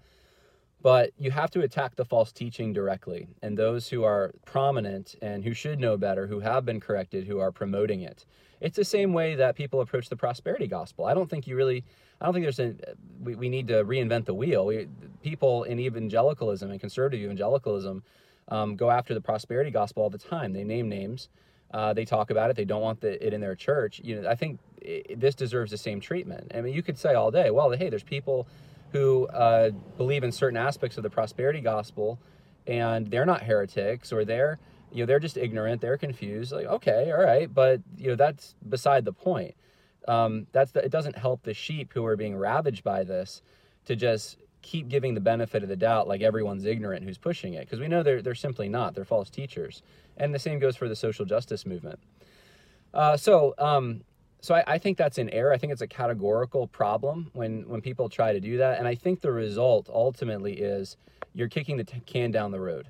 But 0.82 1.10
you 1.18 1.30
have 1.30 1.50
to 1.50 1.60
attack 1.60 1.96
the 1.96 2.04
false 2.04 2.32
teaching 2.32 2.72
directly. 2.72 3.28
And 3.42 3.56
those 3.56 3.88
who 3.88 4.02
are 4.04 4.32
prominent 4.46 5.14
and 5.20 5.44
who 5.44 5.52
should 5.52 5.78
know 5.78 5.96
better, 5.96 6.26
who 6.26 6.40
have 6.40 6.64
been 6.64 6.80
corrected, 6.80 7.26
who 7.26 7.38
are 7.38 7.52
promoting 7.52 8.00
it. 8.00 8.25
It's 8.60 8.76
the 8.76 8.84
same 8.84 9.12
way 9.12 9.34
that 9.34 9.56
people 9.56 9.80
approach 9.80 10.08
the 10.08 10.16
prosperity 10.16 10.66
gospel. 10.66 11.04
I 11.06 11.14
don't 11.14 11.28
think 11.28 11.46
you 11.46 11.56
really, 11.56 11.84
I 12.20 12.25
don't 12.25 12.34
think 12.34 12.44
there's 12.44 12.60
a, 12.60 12.75
we, 13.22 13.34
we 13.34 13.49
need 13.49 13.68
to 13.68 13.84
reinvent 13.84 14.25
the 14.26 14.34
wheel. 14.34 14.66
We, 14.66 14.88
people 15.22 15.64
in 15.64 15.78
evangelicalism 15.78 16.70
and 16.70 16.80
conservative 16.80 17.20
evangelicalism 17.20 18.02
um, 18.49 18.76
go 18.76 18.90
after 18.90 19.14
the 19.14 19.20
prosperity 19.20 19.70
gospel 19.70 20.02
all 20.02 20.10
the 20.10 20.18
time. 20.18 20.52
They 20.52 20.64
name 20.64 20.88
names, 20.88 21.28
uh, 21.72 21.92
they 21.92 22.04
talk 22.04 22.30
about 22.30 22.50
it. 22.50 22.56
They 22.56 22.64
don't 22.64 22.82
want 22.82 23.00
the, 23.00 23.25
it 23.25 23.32
in 23.32 23.40
their 23.40 23.54
church. 23.54 24.00
You 24.02 24.20
know, 24.20 24.28
I 24.28 24.34
think 24.34 24.58
it, 24.80 25.20
this 25.20 25.34
deserves 25.34 25.70
the 25.70 25.78
same 25.78 26.00
treatment. 26.00 26.52
I 26.54 26.60
mean, 26.60 26.75
you 26.75 26.82
could 26.82 26.99
say 26.99 27.14
all 27.14 27.30
day, 27.30 27.50
well, 27.50 27.70
hey, 27.70 27.88
there's 27.88 28.02
people 28.02 28.46
who 28.92 29.26
uh, 29.28 29.70
believe 29.97 30.25
in 30.25 30.32
certain 30.32 30.56
aspects 30.56 30.97
of 30.97 31.02
the 31.02 31.11
prosperity 31.11 31.61
gospel, 31.61 32.18
and 32.66 33.11
they're 33.11 33.26
not 33.26 33.42
heretics, 33.42 34.12
or 34.12 34.25
they're 34.25 34.59
you 34.92 35.02
know 35.02 35.06
they're 35.06 35.20
just 35.20 35.37
ignorant, 35.37 35.80
they're 35.80 35.99
confused. 35.99 36.52
Like, 36.52 36.66
okay, 36.66 37.12
all 37.12 37.23
right, 37.23 37.52
but 37.52 37.80
you 37.97 38.09
know 38.09 38.16
that's 38.16 38.54
beside 38.68 39.04
the 39.04 39.12
point. 39.12 39.54
Um, 40.09 40.47
that's 40.52 40.73
the, 40.73 40.85
it 40.85 40.90
doesn't 40.90 41.16
help 41.16 41.42
the 41.42 41.54
sheep 41.54 41.92
who 41.92 42.04
are 42.06 42.16
being 42.16 42.37
ravaged 42.37 42.82
by 42.82 43.04
this 43.04 43.42
to 43.85 43.94
just 43.94 44.38
keep 44.62 44.88
giving 44.88 45.14
the 45.14 45.20
benefit 45.20 45.62
of 45.62 45.68
the 45.68 45.76
doubt 45.76 46.06
like 46.06 46.20
everyone's 46.20 46.64
ignorant 46.64 47.04
who's 47.04 47.18
pushing 47.18 47.54
it 47.54 47.61
because 47.61 47.80
we 47.80 47.88
know 47.88 48.02
they're, 48.02 48.20
they're 48.20 48.35
simply 48.35 48.68
not 48.68 48.94
they're 48.94 49.04
false 49.04 49.30
teachers 49.30 49.82
and 50.16 50.35
the 50.35 50.38
same 50.38 50.59
goes 50.59 50.76
for 50.76 50.88
the 50.88 50.97
social 50.97 51.25
justice 51.25 51.64
movement 51.64 51.99
uh, 52.92 53.16
so 53.16 53.54
um, 53.59 54.02
so 54.40 54.54
I, 54.54 54.64
I, 54.66 54.78
think 54.78 54.97
that's 54.99 55.18
an 55.18 55.30
error 55.30 55.52
i 55.52 55.59
think 55.59 55.73
it's 55.73 55.82
a 55.82 55.87
categorical 55.87 56.66
problem 56.66 57.30
when 57.32 57.68
when 57.68 57.80
people 57.80 58.09
try 58.09 58.32
to 58.32 58.40
do 58.40 58.59
that 58.59 58.78
and 58.78 58.88
i 58.88 58.94
think 58.94 59.20
the 59.20 59.32
result 59.32 59.88
ultimately 59.92 60.54
is 60.54 60.97
you're 61.35 61.49
kicking 61.49 61.76
the 61.76 61.85
t- 61.85 62.02
can 62.06 62.30
down 62.30 62.50
the 62.50 62.61
road 62.61 62.88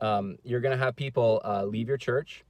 um, 0.00 0.38
you're 0.44 0.60
going 0.60 0.76
to 0.76 0.82
have 0.82 0.94
people 0.94 1.40
uh, 1.44 1.64
leave 1.64 1.88
your 1.88 1.96
church 1.96 2.44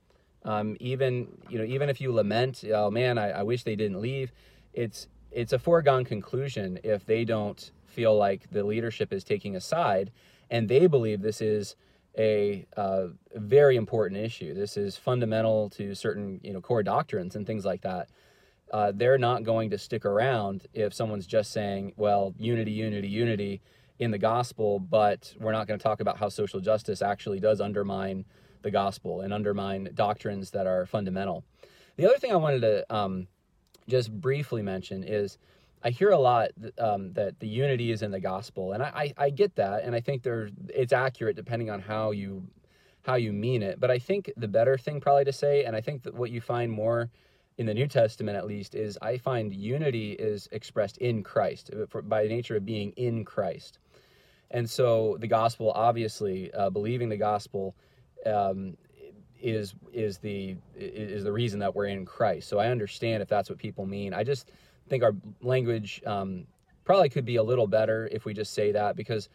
um, 0.45 0.77
even 0.81 1.29
you 1.49 1.59
know 1.59 1.65
even 1.65 1.89
if 1.89 2.01
you 2.01 2.13
lament 2.13 2.65
oh 2.73 2.91
man 2.91 3.19
I, 3.19 3.31
I 3.31 3.43
wish 3.43 3.65
they 3.65 3.77
didn't 3.77 4.01
leave 4.01 4.33
it's 4.73 5.09
it's 5.31 5.53
a 5.53 5.59
foregone 5.59 6.05
conclusion 6.05 6.79
if 6.83 7.05
they 7.05 7.25
don't 7.25 7.71
feel 7.87 8.17
like 8.17 8.51
the 8.51 8.65
leadership 8.65 9.13
is 9.13 9.25
taking 9.25 9.57
a 9.57 9.61
side 9.61 10.11
and 10.51 10.69
they 10.69 10.87
believe 10.87 11.21
this 11.21 11.41
is 11.41 11.77
a 12.17 12.67
uh, 12.77 13.07
very 13.37 13.77
important 13.77 14.21
issue. 14.21 14.53
This 14.53 14.77
is 14.77 14.97
fundamental 14.97 15.71
to 15.71 15.95
certain 15.95 16.41
you 16.43 16.53
know 16.53 16.61
core 16.61 16.83
doctrines 16.83 17.37
and 17.37 17.47
things 17.47 17.65
like 17.65 17.83
that. 17.83 18.09
Uh, 18.71 18.93
they're 18.95 19.19
not 19.19 19.45
going 19.45 19.71
to 19.71 19.79
stick 19.79 20.05
around 20.05 20.67
if 20.75 20.93
someone's 20.93 21.27
just 21.27 21.53
saying, 21.53 21.93
"Well, 21.97 22.35
unity, 22.39 22.73
unity, 22.73 23.09
unity." 23.09 23.63
in 23.99 24.11
the 24.11 24.19
gospel, 24.19 24.79
but 24.79 25.35
we're 25.41 25.53
not 25.53 25.67
going 25.67 25.79
to 25.79 25.83
talk 25.83 26.01
about 26.01 26.19
how 26.19 26.29
social 26.29 26.61
justice 26.61 27.03
actually 27.03 27.41
does 27.41 27.61
undermine 27.61 28.25
the 28.63 28.71
gospel 28.71 29.21
and 29.21 29.33
undermine 29.33 29.91
doctrines 29.95 30.51
that 30.51 30.67
are 30.67 30.87
fundamental. 30.87 31.45
The 31.97 32.07
other 32.07 32.19
thing 32.19 32.33
I 32.33 32.37
wanted 32.37 32.61
to 32.61 32.95
um, 32.95 33.27
just 33.89 34.13
briefly 34.13 34.63
mention 34.63 35.03
is 35.03 35.39
I 35.83 35.91
hear 35.91 36.11
a 36.11 36.19
lot 36.19 36.51
um, 36.79 37.13
that 37.15 37.41
the 37.41 37.49
unity 37.49 37.91
is 37.91 38.03
in 38.03 38.11
the 38.11 38.21
gospel, 38.21 38.73
and 38.73 38.83
I, 38.83 39.13
I, 39.19 39.25
I 39.25 39.31
get 39.31 39.57
that, 39.57 39.85
and 39.85 39.95
I 39.95 40.01
think 40.01 40.23
there 40.23 40.51
it's 40.69 40.93
accurate 40.93 41.37
depending 41.37 41.71
on 41.71 41.81
how 41.81 42.11
you 42.11 42.47
how 43.03 43.15
you 43.15 43.33
mean 43.33 43.63
it. 43.63 43.81
But 43.81 43.91
I 43.91 43.99
think 43.99 44.31
the 44.37 44.49
better 44.49 44.77
thing 44.77 45.01
probably 45.01 45.25
to 45.25 45.33
say, 45.33 45.65
and 45.65 45.75
I 45.75 45.81
think 45.81 46.03
that 46.03 46.15
what 46.15 46.31
you 46.31 46.41
find 46.41 46.71
more 46.71 47.11
in 47.59 47.67
the 47.67 47.75
New 47.75 47.87
Testament 47.87 48.37
at 48.37 48.47
least 48.47 48.75
is 48.75 48.97
I 49.03 49.19
find 49.19 49.53
unity 49.53 50.13
is 50.13 50.49
expressed 50.53 50.97
in 50.99 51.23
Christ 51.23 51.71
uh, 51.73 51.87
for, 51.87 52.03
by 52.03 52.27
nature 52.27 52.57
of 52.57 52.65
being 52.65 52.93
in 52.93 53.25
Christ, 53.25 53.79
and 54.51 54.69
so 54.69 55.17
the 55.21 55.27
gospel 55.27 55.73
obviously 55.73 56.53
uh, 56.55 56.71
believing 56.71 57.09
the 57.09 57.17
gospel 57.17 57.75
um, 58.25 58.77
is 59.41 59.75
is 59.93 60.19
the 60.19 60.57
is 60.77 61.25
the 61.25 61.33
reason 61.33 61.59
that 61.61 61.75
we're 61.75 61.87
in 61.87 62.07
Christ. 62.07 62.49
So 62.49 62.59
I 62.59 62.69
understand 62.69 63.23
if 63.23 63.29
that's 63.29 63.51
what 63.51 63.59
people 63.59 63.87
mean. 63.87 64.15
I 64.15 64.25
just 64.25 64.51
think 64.89 65.03
our 65.03 65.15
language 65.43 66.01
um, 66.07 66.47
probably 66.85 67.09
could 67.09 67.25
be 67.25 67.37
a 67.37 67.43
little 67.43 67.67
better 67.67 68.09
if 68.11 68.25
we 68.25 68.33
just 68.35 68.55
say 68.55 68.73
that 68.73 68.97
because 68.97 69.29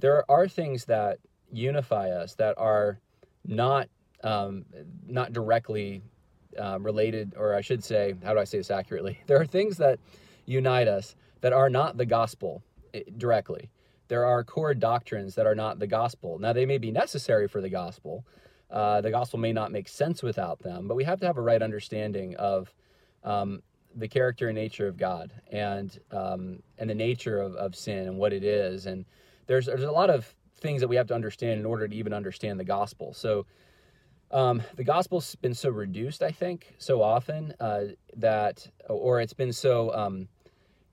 there 0.00 0.28
are 0.30 0.48
things 0.48 0.84
that 0.86 1.18
unify 1.52 2.10
us 2.10 2.34
that 2.36 2.56
are 2.56 2.98
not 3.44 3.88
um, 4.22 4.64
not 5.06 5.32
directly 5.32 6.02
um, 6.58 6.84
related, 6.84 7.34
or 7.36 7.54
I 7.54 7.60
should 7.60 7.82
say, 7.82 8.14
how 8.24 8.34
do 8.34 8.40
I 8.40 8.44
say 8.44 8.58
this 8.58 8.70
accurately? 8.70 9.20
There 9.26 9.40
are 9.40 9.46
things 9.46 9.76
that 9.78 9.98
unite 10.46 10.88
us 10.88 11.16
that 11.40 11.52
are 11.52 11.70
not 11.70 11.96
the 11.96 12.06
gospel 12.06 12.62
eh, 12.92 13.02
directly. 13.16 13.70
There 14.08 14.26
are 14.26 14.44
core 14.44 14.74
doctrines 14.74 15.34
that 15.34 15.46
are 15.46 15.54
not 15.54 15.78
the 15.78 15.86
gospel. 15.86 16.38
Now, 16.38 16.52
they 16.52 16.66
may 16.66 16.78
be 16.78 16.90
necessary 16.90 17.48
for 17.48 17.60
the 17.60 17.70
gospel, 17.70 18.24
uh, 18.70 19.00
the 19.00 19.10
gospel 19.10 19.38
may 19.38 19.52
not 19.52 19.70
make 19.70 19.88
sense 19.88 20.22
without 20.22 20.58
them, 20.60 20.88
but 20.88 20.96
we 20.96 21.04
have 21.04 21.20
to 21.20 21.26
have 21.26 21.36
a 21.36 21.40
right 21.40 21.62
understanding 21.62 22.34
of 22.36 22.74
um, 23.22 23.62
the 23.94 24.08
character 24.08 24.48
and 24.48 24.56
nature 24.56 24.88
of 24.88 24.96
God 24.96 25.30
and 25.52 25.96
um, 26.10 26.58
and 26.78 26.90
the 26.90 26.94
nature 26.94 27.40
of, 27.40 27.54
of 27.54 27.76
sin 27.76 28.08
and 28.08 28.18
what 28.18 28.32
it 28.32 28.42
is. 28.42 28.86
And 28.86 29.04
there's 29.46 29.66
there's 29.66 29.84
a 29.84 29.92
lot 29.92 30.10
of 30.10 30.34
things 30.56 30.80
that 30.80 30.88
we 30.88 30.96
have 30.96 31.06
to 31.06 31.14
understand 31.14 31.60
in 31.60 31.66
order 31.66 31.86
to 31.86 31.94
even 31.94 32.12
understand 32.12 32.58
the 32.58 32.64
gospel. 32.64 33.14
So 33.14 33.46
um, 34.34 34.62
the 34.76 34.84
gospel's 34.84 35.34
been 35.36 35.54
so 35.54 35.70
reduced, 35.70 36.22
I 36.22 36.30
think, 36.30 36.74
so 36.78 37.02
often 37.02 37.54
uh, 37.60 37.84
that, 38.16 38.68
or 38.88 39.20
it's 39.20 39.32
been 39.32 39.52
so, 39.52 39.94
um, 39.94 40.28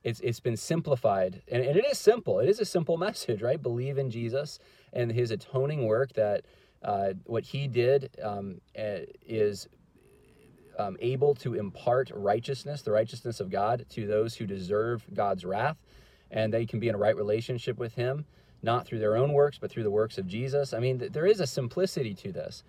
it's 0.03 0.19
it's 0.21 0.39
been 0.39 0.57
simplified, 0.57 1.41
and, 1.51 1.63
and, 1.63 1.77
it 1.77 1.85
is 1.85 1.99
simple. 1.99 2.39
It 2.39 2.49
is 2.49 2.59
a 2.59 2.65
simple 2.65 2.97
message, 3.07 3.41
right? 3.41 3.61
Believe 3.61 3.97
in 3.97 4.09
Jesus 4.09 4.59
and 4.93 5.11
His 5.11 5.31
atoning 5.31 5.85
work 5.85 6.13
that 6.13 6.45
uh, 6.83 7.13
what 7.25 7.43
he 7.43 7.67
did 7.67 8.09
um, 8.23 8.59
eh, 8.75 9.05
is 9.27 9.67
um, 10.79 10.97
able 10.99 11.35
to 11.35 11.53
impart 11.53 12.09
righteousness, 12.13 12.81
the 12.81 12.91
righteousness 12.91 13.39
of 13.39 13.49
God, 13.49 13.85
to 13.89 14.07
those 14.07 14.35
who 14.35 14.47
deserve 14.47 15.05
God's 15.13 15.45
wrath, 15.45 15.77
and 16.31 16.53
they 16.53 16.65
can 16.65 16.79
be 16.79 16.87
in 16.87 16.95
a 16.95 16.97
right 16.97 17.15
relationship 17.15 17.77
with 17.77 17.93
Him, 17.93 18.25
not 18.63 18.85
through 18.85 18.99
their 18.99 19.15
own 19.15 19.33
works, 19.33 19.57
but 19.59 19.69
through 19.69 19.83
the 19.83 19.91
works 19.91 20.17
of 20.17 20.27
Jesus. 20.27 20.73
I 20.73 20.79
mean, 20.79 20.99
th- 20.99 21.11
there 21.11 21.27
is 21.27 21.39
a 21.39 21.47
simplicity 21.47 22.13
to 22.15 22.31
this, 22.31 22.63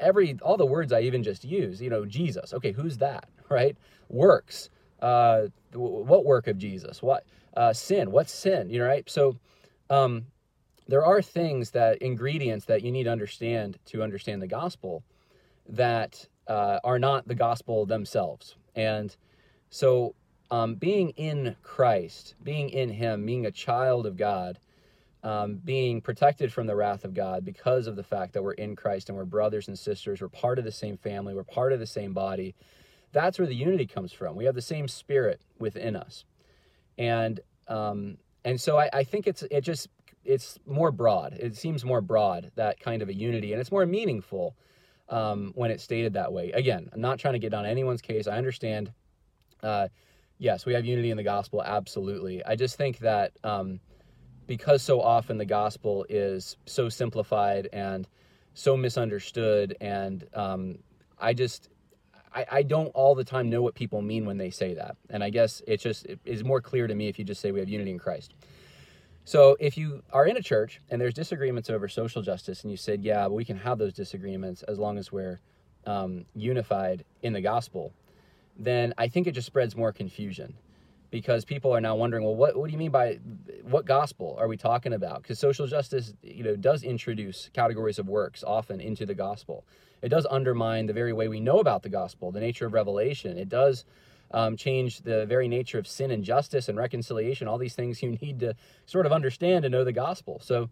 every 0.00 0.38
all 0.42 0.56
the 0.56 0.66
words 0.66 0.92
I 0.92 1.00
even 1.00 1.22
just 1.22 1.44
use, 1.44 1.80
you 1.80 1.90
know, 1.90 2.04
Jesus. 2.04 2.52
Okay, 2.54 2.72
who's 2.72 2.98
that? 2.98 3.28
Right? 3.48 3.76
Works. 4.08 4.70
Uh, 5.00 5.42
what 5.72 6.24
work 6.24 6.48
of 6.48 6.58
Jesus? 6.58 7.00
What 7.00 7.24
uh, 7.56 7.72
sin? 7.72 8.10
What's 8.10 8.32
sin? 8.32 8.68
You 8.70 8.80
know, 8.80 8.86
right? 8.86 9.08
So. 9.08 9.36
Um, 9.88 10.26
there 10.88 11.04
are 11.04 11.20
things 11.20 11.70
that 11.72 11.98
ingredients 11.98 12.66
that 12.66 12.82
you 12.82 12.92
need 12.92 13.04
to 13.04 13.10
understand 13.10 13.78
to 13.86 14.02
understand 14.02 14.40
the 14.40 14.46
gospel 14.46 15.02
that 15.68 16.26
uh, 16.46 16.78
are 16.84 16.98
not 16.98 17.26
the 17.26 17.34
gospel 17.34 17.86
themselves 17.86 18.56
and 18.74 19.16
so 19.70 20.14
um, 20.50 20.74
being 20.76 21.10
in 21.10 21.56
christ 21.62 22.34
being 22.42 22.70
in 22.70 22.88
him 22.88 23.26
being 23.26 23.46
a 23.46 23.50
child 23.50 24.06
of 24.06 24.16
god 24.16 24.58
um, 25.26 25.56
being 25.64 26.00
protected 26.00 26.52
from 26.52 26.66
the 26.66 26.76
wrath 26.76 27.04
of 27.04 27.14
god 27.14 27.44
because 27.44 27.86
of 27.86 27.96
the 27.96 28.02
fact 28.02 28.32
that 28.32 28.42
we're 28.42 28.52
in 28.52 28.76
christ 28.76 29.08
and 29.08 29.16
we're 29.16 29.24
brothers 29.24 29.68
and 29.68 29.78
sisters 29.78 30.20
we're 30.20 30.28
part 30.28 30.58
of 30.58 30.64
the 30.64 30.72
same 30.72 30.96
family 30.96 31.34
we're 31.34 31.44
part 31.44 31.72
of 31.72 31.80
the 31.80 31.86
same 31.86 32.12
body 32.12 32.54
that's 33.12 33.38
where 33.38 33.48
the 33.48 33.54
unity 33.54 33.86
comes 33.86 34.12
from 34.12 34.36
we 34.36 34.44
have 34.44 34.54
the 34.54 34.62
same 34.62 34.88
spirit 34.88 35.40
within 35.58 35.96
us 35.96 36.24
and 36.98 37.40
um, 37.68 38.18
and 38.44 38.60
so 38.60 38.78
I, 38.78 38.88
I 38.92 39.04
think 39.04 39.26
it's 39.26 39.42
it 39.50 39.62
just 39.62 39.88
it's 40.24 40.58
more 40.66 40.90
broad. 40.90 41.34
It 41.34 41.56
seems 41.56 41.84
more 41.84 42.00
broad 42.00 42.50
that 42.56 42.80
kind 42.80 43.02
of 43.02 43.08
a 43.08 43.14
unity, 43.14 43.52
and 43.52 43.60
it's 43.60 43.72
more 43.72 43.86
meaningful 43.86 44.56
um, 45.08 45.52
when 45.54 45.70
it's 45.70 45.82
stated 45.82 46.14
that 46.14 46.32
way. 46.32 46.50
Again, 46.52 46.88
I'm 46.92 47.00
not 47.00 47.18
trying 47.18 47.34
to 47.34 47.38
get 47.38 47.54
on 47.54 47.64
anyone's 47.64 48.02
case. 48.02 48.26
I 48.26 48.36
understand. 48.36 48.92
Uh, 49.62 49.88
yes, 50.38 50.66
we 50.66 50.74
have 50.74 50.84
unity 50.84 51.10
in 51.10 51.16
the 51.16 51.22
gospel, 51.22 51.62
absolutely. 51.62 52.44
I 52.44 52.56
just 52.56 52.76
think 52.76 52.98
that 52.98 53.32
um, 53.42 53.80
because 54.46 54.82
so 54.82 55.00
often 55.00 55.38
the 55.38 55.44
gospel 55.44 56.06
is 56.08 56.56
so 56.66 56.88
simplified 56.88 57.68
and 57.72 58.06
so 58.54 58.76
misunderstood, 58.76 59.76
and 59.80 60.26
um, 60.34 60.78
I 61.18 61.34
just 61.34 61.68
I, 62.34 62.46
I, 62.50 62.62
don't 62.62 62.88
all 62.88 63.14
the 63.14 63.24
time 63.24 63.50
know 63.50 63.60
what 63.62 63.74
people 63.74 64.00
mean 64.00 64.24
when 64.24 64.38
they 64.38 64.50
say 64.50 64.74
that, 64.74 64.96
and 65.10 65.22
I 65.22 65.30
guess 65.30 65.62
it 65.66 65.80
just 65.80 66.06
it 66.06 66.18
is 66.24 66.42
more 66.42 66.60
clear 66.60 66.86
to 66.86 66.94
me 66.94 67.08
if 67.08 67.18
you 67.18 67.24
just 67.24 67.40
say 67.40 67.52
we 67.52 67.60
have 67.60 67.68
unity 67.68 67.90
in 67.90 67.98
Christ. 67.98 68.34
So 69.24 69.56
if 69.58 69.76
you 69.76 70.02
are 70.12 70.24
in 70.24 70.36
a 70.36 70.42
church 70.42 70.80
and 70.88 71.00
there's 71.00 71.12
disagreements 71.12 71.68
over 71.68 71.88
social 71.88 72.22
justice, 72.22 72.62
and 72.62 72.70
you 72.70 72.76
said, 72.76 73.02
yeah, 73.02 73.26
we 73.26 73.44
can 73.44 73.56
have 73.56 73.76
those 73.76 73.92
disagreements 73.92 74.62
as 74.62 74.78
long 74.78 74.98
as 74.98 75.10
we're 75.10 75.40
um, 75.84 76.26
unified 76.34 77.04
in 77.22 77.32
the 77.32 77.40
gospel, 77.40 77.92
then 78.56 78.94
I 78.96 79.08
think 79.08 79.26
it 79.26 79.32
just 79.32 79.48
spreads 79.48 79.74
more 79.74 79.92
confusion 79.92 80.54
because 81.16 81.46
people 81.46 81.74
are 81.74 81.80
now 81.80 81.96
wondering, 81.96 82.22
well, 82.22 82.34
what, 82.34 82.54
what 82.58 82.66
do 82.66 82.72
you 82.72 82.78
mean 82.78 82.90
by 82.90 83.18
what 83.62 83.86
gospel 83.86 84.36
are 84.38 84.48
we 84.48 84.58
talking 84.58 84.92
about? 84.92 85.22
Because 85.22 85.38
social 85.38 85.66
justice, 85.66 86.12
you 86.22 86.44
know, 86.44 86.56
does 86.56 86.82
introduce 86.82 87.48
categories 87.54 87.98
of 87.98 88.06
works 88.06 88.44
often 88.46 88.82
into 88.82 89.06
the 89.06 89.14
gospel. 89.14 89.64
It 90.02 90.10
does 90.10 90.26
undermine 90.30 90.84
the 90.84 90.92
very 90.92 91.14
way 91.14 91.26
we 91.28 91.40
know 91.40 91.58
about 91.58 91.82
the 91.82 91.88
gospel, 91.88 92.32
the 92.32 92.40
nature 92.40 92.66
of 92.66 92.74
revelation. 92.74 93.38
It 93.38 93.48
does 93.48 93.86
um, 94.30 94.58
change 94.58 95.00
the 95.00 95.24
very 95.24 95.48
nature 95.48 95.78
of 95.78 95.86
sin 95.88 96.10
and 96.10 96.22
justice 96.22 96.68
and 96.68 96.76
reconciliation, 96.76 97.48
all 97.48 97.56
these 97.56 97.74
things 97.74 98.02
you 98.02 98.10
need 98.20 98.40
to 98.40 98.54
sort 98.84 99.06
of 99.06 99.12
understand 99.12 99.62
to 99.62 99.70
know 99.70 99.84
the 99.84 99.92
gospel. 99.92 100.38
So 100.44 100.68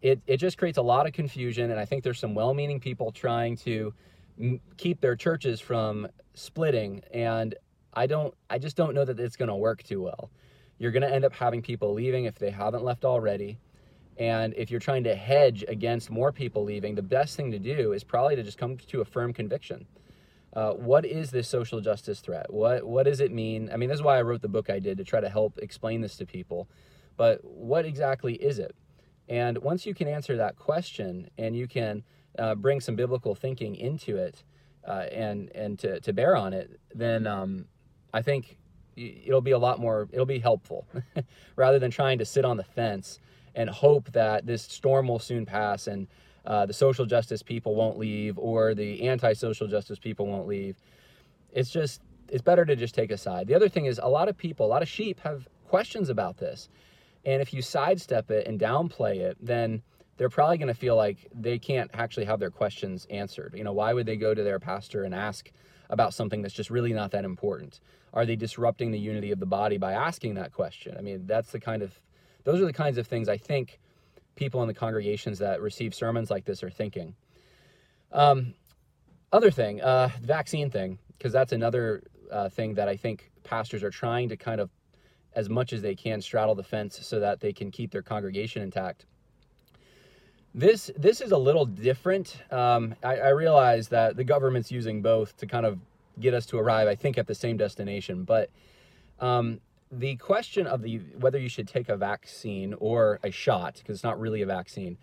it, 0.00 0.20
it 0.28 0.36
just 0.36 0.58
creates 0.58 0.78
a 0.78 0.82
lot 0.82 1.08
of 1.08 1.12
confusion. 1.12 1.72
And 1.72 1.80
I 1.80 1.86
think 1.86 2.04
there's 2.04 2.20
some 2.20 2.36
well 2.36 2.54
meaning 2.54 2.78
people 2.78 3.10
trying 3.10 3.56
to 3.58 3.92
m- 4.40 4.60
keep 4.76 5.00
their 5.00 5.16
churches 5.16 5.60
from 5.60 6.06
splitting. 6.34 7.02
And 7.12 7.56
I 7.96 8.06
don't, 8.06 8.34
I 8.48 8.58
just 8.58 8.76
don't 8.76 8.94
know 8.94 9.04
that 9.04 9.18
it's 9.18 9.36
going 9.36 9.48
to 9.48 9.56
work 9.56 9.82
too 9.82 10.02
well. 10.02 10.30
You're 10.78 10.92
going 10.92 11.02
to 11.02 11.12
end 11.12 11.24
up 11.24 11.32
having 11.32 11.62
people 11.62 11.94
leaving 11.94 12.26
if 12.26 12.38
they 12.38 12.50
haven't 12.50 12.84
left 12.84 13.04
already. 13.04 13.58
And 14.18 14.54
if 14.56 14.70
you're 14.70 14.80
trying 14.80 15.04
to 15.04 15.14
hedge 15.16 15.64
against 15.66 16.10
more 16.10 16.32
people 16.32 16.64
leaving, 16.64 16.94
the 16.94 17.02
best 17.02 17.36
thing 17.36 17.50
to 17.50 17.58
do 17.58 17.92
is 17.92 18.04
probably 18.04 18.36
to 18.36 18.42
just 18.42 18.58
come 18.58 18.76
to 18.76 19.00
a 19.00 19.04
firm 19.04 19.32
conviction 19.32 19.86
uh, 20.56 20.72
what 20.72 21.04
is 21.04 21.30
this 21.30 21.46
social 21.46 21.82
justice 21.82 22.20
threat? 22.20 22.52
What 22.52 22.84
what 22.84 23.02
does 23.04 23.20
it 23.20 23.30
mean? 23.30 23.68
I 23.70 23.76
mean, 23.76 23.90
this 23.90 23.96
is 23.96 24.02
why 24.02 24.18
I 24.18 24.22
wrote 24.22 24.40
the 24.40 24.48
book 24.48 24.70
I 24.70 24.78
did 24.78 24.96
to 24.96 25.04
try 25.04 25.20
to 25.20 25.28
help 25.28 25.58
explain 25.58 26.00
this 26.00 26.16
to 26.16 26.26
people. 26.26 26.66
But 27.18 27.44
what 27.44 27.84
exactly 27.84 28.34
is 28.34 28.58
it? 28.58 28.74
And 29.28 29.58
once 29.58 29.84
you 29.84 29.94
can 29.94 30.08
answer 30.08 30.36
that 30.38 30.56
question 30.56 31.28
and 31.36 31.54
you 31.54 31.68
can 31.68 32.04
uh, 32.38 32.54
bring 32.54 32.80
some 32.80 32.96
biblical 32.96 33.34
thinking 33.34 33.76
into 33.76 34.16
it 34.16 34.44
uh, 34.88 35.06
and 35.12 35.50
and 35.54 35.78
to, 35.80 36.00
to 36.00 36.12
bear 36.14 36.34
on 36.34 36.54
it, 36.54 36.80
then 36.94 37.26
um, 37.26 37.66
I 38.16 38.22
think 38.22 38.56
it'll 38.96 39.42
be 39.42 39.50
a 39.50 39.58
lot 39.58 39.78
more 39.78 40.08
it'll 40.10 40.24
be 40.24 40.38
helpful 40.38 40.86
rather 41.56 41.78
than 41.78 41.90
trying 41.90 42.16
to 42.18 42.24
sit 42.24 42.46
on 42.46 42.56
the 42.56 42.64
fence 42.64 43.18
and 43.54 43.68
hope 43.68 44.10
that 44.12 44.46
this 44.46 44.62
storm 44.62 45.08
will 45.08 45.18
soon 45.18 45.44
pass 45.44 45.86
and 45.86 46.06
uh, 46.46 46.64
the 46.64 46.72
social 46.72 47.04
justice 47.04 47.42
people 47.42 47.74
won't 47.74 47.98
leave 47.98 48.38
or 48.38 48.74
the 48.74 49.06
anti-social 49.06 49.68
justice 49.68 49.98
people 49.98 50.26
won't 50.26 50.46
leave. 50.46 50.76
It's 51.52 51.70
just 51.70 52.00
it's 52.30 52.40
better 52.40 52.64
to 52.64 52.74
just 52.74 52.94
take 52.94 53.10
a 53.10 53.18
side. 53.18 53.46
The 53.48 53.54
other 53.54 53.68
thing 53.68 53.84
is 53.84 54.00
a 54.02 54.08
lot 54.08 54.30
of 54.30 54.38
people 54.38 54.64
a 54.64 54.72
lot 54.76 54.80
of 54.80 54.88
sheep 54.88 55.20
have 55.20 55.46
questions 55.68 56.08
about 56.08 56.38
this. 56.38 56.70
And 57.26 57.42
if 57.42 57.52
you 57.52 57.60
sidestep 57.60 58.30
it 58.30 58.46
and 58.46 58.58
downplay 58.58 59.16
it 59.16 59.36
then 59.42 59.82
they're 60.16 60.30
probably 60.30 60.56
going 60.56 60.68
to 60.68 60.80
feel 60.86 60.96
like 60.96 61.18
they 61.34 61.58
can't 61.58 61.90
actually 61.92 62.24
have 62.24 62.40
their 62.40 62.50
questions 62.50 63.06
answered. 63.10 63.52
You 63.54 63.64
know 63.64 63.74
why 63.74 63.92
would 63.92 64.06
they 64.06 64.16
go 64.16 64.32
to 64.32 64.42
their 64.42 64.58
pastor 64.58 65.04
and 65.04 65.14
ask 65.14 65.52
about 65.90 66.14
something 66.14 66.42
that's 66.42 66.54
just 66.54 66.70
really 66.70 66.92
not 66.92 67.10
that 67.10 67.24
important 67.24 67.80
are 68.12 68.24
they 68.24 68.36
disrupting 68.36 68.90
the 68.90 68.98
unity 68.98 69.30
of 69.30 69.40
the 69.40 69.46
body 69.46 69.78
by 69.78 69.92
asking 69.92 70.34
that 70.34 70.52
question 70.52 70.96
i 70.98 71.00
mean 71.00 71.26
that's 71.26 71.50
the 71.52 71.60
kind 71.60 71.82
of 71.82 72.00
those 72.44 72.60
are 72.60 72.66
the 72.66 72.72
kinds 72.72 72.98
of 72.98 73.06
things 73.06 73.28
i 73.28 73.36
think 73.36 73.78
people 74.36 74.62
in 74.62 74.68
the 74.68 74.74
congregations 74.74 75.38
that 75.40 75.60
receive 75.60 75.94
sermons 75.94 76.30
like 76.30 76.44
this 76.44 76.62
are 76.62 76.70
thinking. 76.70 77.14
Um, 78.12 78.54
other 79.32 79.50
thing, 79.50 79.80
uh, 79.80 80.10
vaccine 80.22 80.70
thing, 80.70 80.98
because 81.18 81.32
that's 81.32 81.52
another 81.52 82.02
uh, 82.30 82.48
thing 82.48 82.74
that 82.74 82.88
I 82.88 82.96
think 82.96 83.32
pastors 83.42 83.82
are 83.82 83.90
trying 83.90 84.28
to 84.28 84.36
kind 84.36 84.60
of, 84.60 84.70
as 85.34 85.48
much 85.48 85.72
as 85.72 85.82
they 85.82 85.94
can, 85.94 86.20
straddle 86.20 86.54
the 86.54 86.62
fence 86.62 86.98
so 87.02 87.18
that 87.20 87.40
they 87.40 87.52
can 87.52 87.70
keep 87.70 87.90
their 87.90 88.02
congregation 88.02 88.62
intact. 88.62 89.06
This 90.56 90.90
this 90.96 91.20
is 91.20 91.32
a 91.32 91.36
little 91.36 91.66
different. 91.66 92.38
Um, 92.50 92.94
I, 93.04 93.18
I 93.18 93.28
realize 93.28 93.88
that 93.88 94.16
the 94.16 94.24
government's 94.24 94.72
using 94.72 95.02
both 95.02 95.36
to 95.36 95.46
kind 95.46 95.66
of 95.66 95.78
get 96.18 96.32
us 96.32 96.46
to 96.46 96.56
arrive, 96.56 96.88
I 96.88 96.94
think, 96.94 97.18
at 97.18 97.26
the 97.26 97.34
same 97.34 97.58
destination, 97.58 98.24
but 98.24 98.48
um, 99.20 99.60
the 99.92 100.16
question 100.16 100.66
of 100.66 100.80
the 100.80 100.96
whether 101.20 101.38
you 101.38 101.50
should 101.50 101.68
take 101.68 101.90
a 101.90 101.96
vaccine 101.98 102.74
or 102.78 103.20
a 103.22 103.30
shot 103.30 103.74
because 103.76 103.98
it's 103.98 104.04
not 104.04 104.18
really 104.18 104.40
a 104.40 104.46
vaccine 104.46 104.96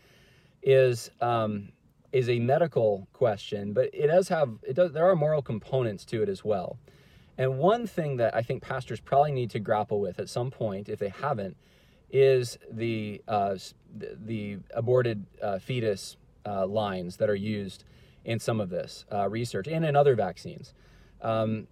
is 0.63 1.11
um, 1.21 1.69
is 2.11 2.29
a 2.29 2.39
medical 2.39 3.07
question, 3.13 3.73
but 3.73 3.91
it 3.93 4.07
does 4.07 4.29
have 4.29 4.57
it 4.63 4.73
does 4.73 4.91
there 4.91 5.07
are 5.07 5.15
moral 5.15 5.43
components 5.43 6.03
to 6.05 6.23
it 6.23 6.29
as 6.29 6.43
well. 6.43 6.79
And 7.37 7.59
one 7.59 7.85
thing 7.85 8.17
that 8.17 8.35
I 8.35 8.41
think 8.41 8.63
pastors 8.63 8.99
probably 8.99 9.31
need 9.31 9.51
to 9.51 9.59
grapple 9.59 10.01
with 10.01 10.19
at 10.19 10.29
some 10.29 10.49
point, 10.49 10.89
if 10.89 10.97
they 10.97 11.09
haven't, 11.09 11.57
is 12.13 12.59
the 12.71 13.21
uh, 13.27 13.57
the 13.97 14.59
aborted 14.73 15.25
uh, 15.41 15.59
fetus 15.59 16.15
uh, 16.45 16.65
lines 16.65 17.17
that 17.17 17.29
are 17.29 17.35
used 17.35 17.83
in 18.23 18.39
some 18.39 18.61
of 18.61 18.69
this 18.69 19.05
uh, 19.11 19.27
research 19.27 19.67
and 19.67 19.83
in 19.83 19.95
other 19.95 20.15
vaccines. 20.15 20.73
Um, 21.21 21.67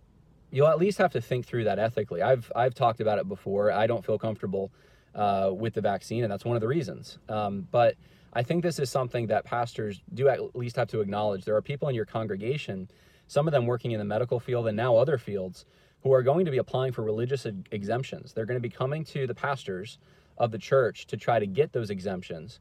you'll 0.50 0.68
at 0.68 0.80
least 0.80 0.98
have 0.98 1.12
to 1.14 1.22
think 1.22 1.46
through 1.46 1.64
that 1.66 1.80
ethically. 1.80 2.22
I've 2.22 2.52
I've 2.56 2.74
talked 2.74 3.00
about 3.00 3.20
it 3.20 3.30
before. 3.30 3.72
I 3.72 3.86
don't 3.88 4.04
feel 4.04 4.18
comfortable 4.18 4.72
uh, 5.14 5.52
with 5.54 5.76
the 5.76 5.82
vaccine, 5.82 6.24
and 6.24 6.32
that's 6.32 6.44
one 6.44 6.58
of 6.58 6.62
the 6.62 6.68
reasons. 6.68 7.20
Um, 7.30 7.68
but 7.72 7.96
I 8.34 8.42
think 8.42 8.64
this 8.64 8.80
is 8.80 8.90
something 8.90 9.28
that 9.28 9.46
pastors 9.46 10.02
do 10.14 10.28
at 10.28 10.56
least 10.56 10.76
have 10.78 10.88
to 10.90 11.02
acknowledge. 11.02 11.46
There 11.46 11.56
are 11.56 11.62
people 11.62 11.88
in 11.88 11.96
your 11.96 12.06
congregation, 12.06 12.90
some 13.28 13.48
of 13.48 13.52
them 13.52 13.68
working 13.68 13.92
in 13.92 14.00
the 14.00 14.06
medical 14.06 14.40
field 14.40 14.68
and 14.68 14.76
now 14.76 14.96
other 14.96 15.18
fields, 15.20 15.66
who 16.02 16.14
are 16.14 16.24
going 16.24 16.46
to 16.46 16.52
be 16.52 16.58
applying 16.58 16.94
for 16.94 17.04
religious 17.04 17.46
exemptions. 17.72 18.34
They're 18.34 18.46
going 18.46 18.60
to 18.60 18.62
be 18.62 18.74
coming 18.74 19.04
to 19.06 19.28
the 19.28 19.36
pastors 19.36 20.00
of 20.38 20.52
the 20.52 20.58
church 20.58 21.08
to 21.08 21.18
try 21.18 21.40
to 21.40 21.48
get 21.48 21.74
those 21.74 21.90
exemptions. 21.90 22.60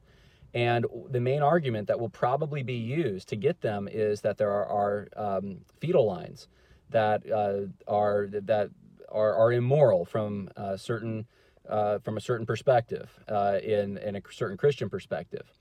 And 0.53 0.85
the 1.09 1.21
main 1.21 1.41
argument 1.41 1.87
that 1.87 1.99
will 1.99 2.09
probably 2.09 2.61
be 2.61 2.73
used 2.73 3.29
to 3.29 3.35
get 3.35 3.61
them 3.61 3.87
is 3.91 4.21
that 4.21 4.37
there 4.37 4.51
are, 4.51 4.65
are 4.65 5.07
um, 5.15 5.59
fetal 5.79 6.05
lines 6.05 6.47
that 6.89 7.29
uh, 7.31 7.67
are 7.87 8.27
that 8.31 8.69
are, 9.09 9.33
are 9.33 9.53
immoral 9.53 10.03
from 10.05 10.49
a 10.57 10.77
certain 10.77 11.25
uh, 11.69 11.99
from 11.99 12.17
a 12.17 12.21
certain 12.21 12.45
perspective 12.45 13.09
uh, 13.29 13.59
in 13.63 13.97
in 13.97 14.15
a 14.17 14.21
certain 14.29 14.57
Christian 14.57 14.89
perspective. 14.89 15.53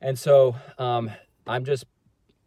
And 0.00 0.18
so 0.18 0.56
um, 0.78 1.10
I'm 1.46 1.64
just 1.64 1.86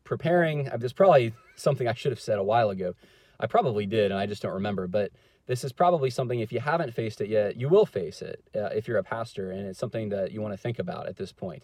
preparing. 0.04 0.70
This 0.78 0.94
probably 0.94 1.34
something 1.56 1.88
I 1.88 1.94
should 1.94 2.12
have 2.12 2.20
said 2.20 2.38
a 2.38 2.44
while 2.44 2.70
ago. 2.70 2.94
I 3.40 3.48
probably 3.48 3.88
did, 3.88 4.12
and 4.12 4.20
I 4.20 4.28
just 4.28 4.44
don't 4.44 4.54
remember. 4.54 4.88
But 4.88 5.12
this 5.48 5.64
is 5.64 5.72
probably 5.72 6.10
something 6.10 6.40
if 6.40 6.52
you 6.52 6.60
haven't 6.60 6.94
faced 6.94 7.22
it 7.22 7.30
yet, 7.30 7.56
you 7.56 7.70
will 7.70 7.86
face 7.86 8.22
it 8.22 8.44
uh, 8.56 8.70
if 8.76 8.88
you're 8.88 8.98
a 8.98 9.04
pastor, 9.04 9.52
and 9.52 9.66
it's 9.68 9.80
something 9.80 10.10
that 10.10 10.32
you 10.32 10.42
want 10.42 10.54
to 10.54 10.58
think 10.58 10.78
about 10.78 11.08
at 11.08 11.18
this 11.18 11.32
point. 11.32 11.64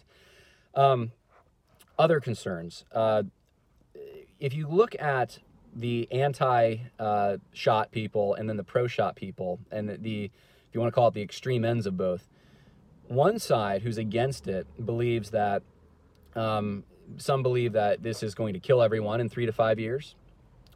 Um, 0.74 1.12
other 1.98 2.18
concerns. 2.18 2.84
Uh, 2.92 3.24
if 4.40 4.52
you 4.54 4.66
look 4.66 5.00
at 5.00 5.38
the 5.76 6.08
anti-shot 6.12 6.86
uh, 7.86 7.90
people 7.90 8.34
and 8.34 8.48
then 8.48 8.56
the 8.56 8.64
pro-shot 8.64 9.16
people, 9.16 9.60
and 9.70 9.88
the, 9.88 10.24
if 10.24 10.30
you 10.72 10.80
want 10.80 10.92
to 10.92 10.94
call 10.94 11.08
it 11.08 11.14
the 11.14 11.22
extreme 11.22 11.64
ends 11.64 11.86
of 11.86 11.96
both. 11.96 12.28
One 13.08 13.38
side, 13.38 13.82
who's 13.82 13.98
against 13.98 14.48
it, 14.48 14.66
believes 14.84 15.30
that 15.30 15.62
um, 16.34 16.84
some 17.16 17.42
believe 17.42 17.72
that 17.72 18.02
this 18.02 18.22
is 18.22 18.34
going 18.34 18.54
to 18.54 18.60
kill 18.60 18.82
everyone 18.82 19.20
in 19.20 19.28
three 19.28 19.46
to 19.46 19.52
five 19.52 19.78
years. 19.78 20.14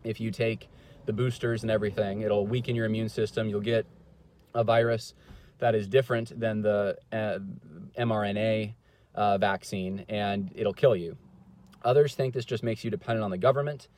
If 0.05 0.21
you 0.21 0.31
take 0.31 0.69
the 1.09 1.13
boosters 1.15 1.63
and 1.63 1.71
everything, 1.71 2.21
it'll 2.21 2.47
weaken 2.47 2.77
your 2.77 2.85
immune 2.85 3.09
system. 3.09 3.49
You'll 3.49 3.63
get 3.63 3.87
a 4.55 4.63
virus 4.63 5.15
that 5.59 5.75
is 5.75 5.89
different 5.89 6.39
than 6.39 6.61
the 6.61 6.99
uh, 7.11 7.39
mRNA 7.99 8.75
uh, 9.15 9.39
vaccine, 9.39 10.05
and 10.11 10.53
it'll 10.55 10.75
kill 10.75 10.95
you. 10.95 11.17
Others 11.83 12.15
think 12.15 12.35
this 12.35 12.45
just 12.45 12.63
makes 12.63 12.85
you 12.85 12.91
dependent 12.91 13.25
on 13.25 13.31
the 13.31 13.39
government 13.39 13.89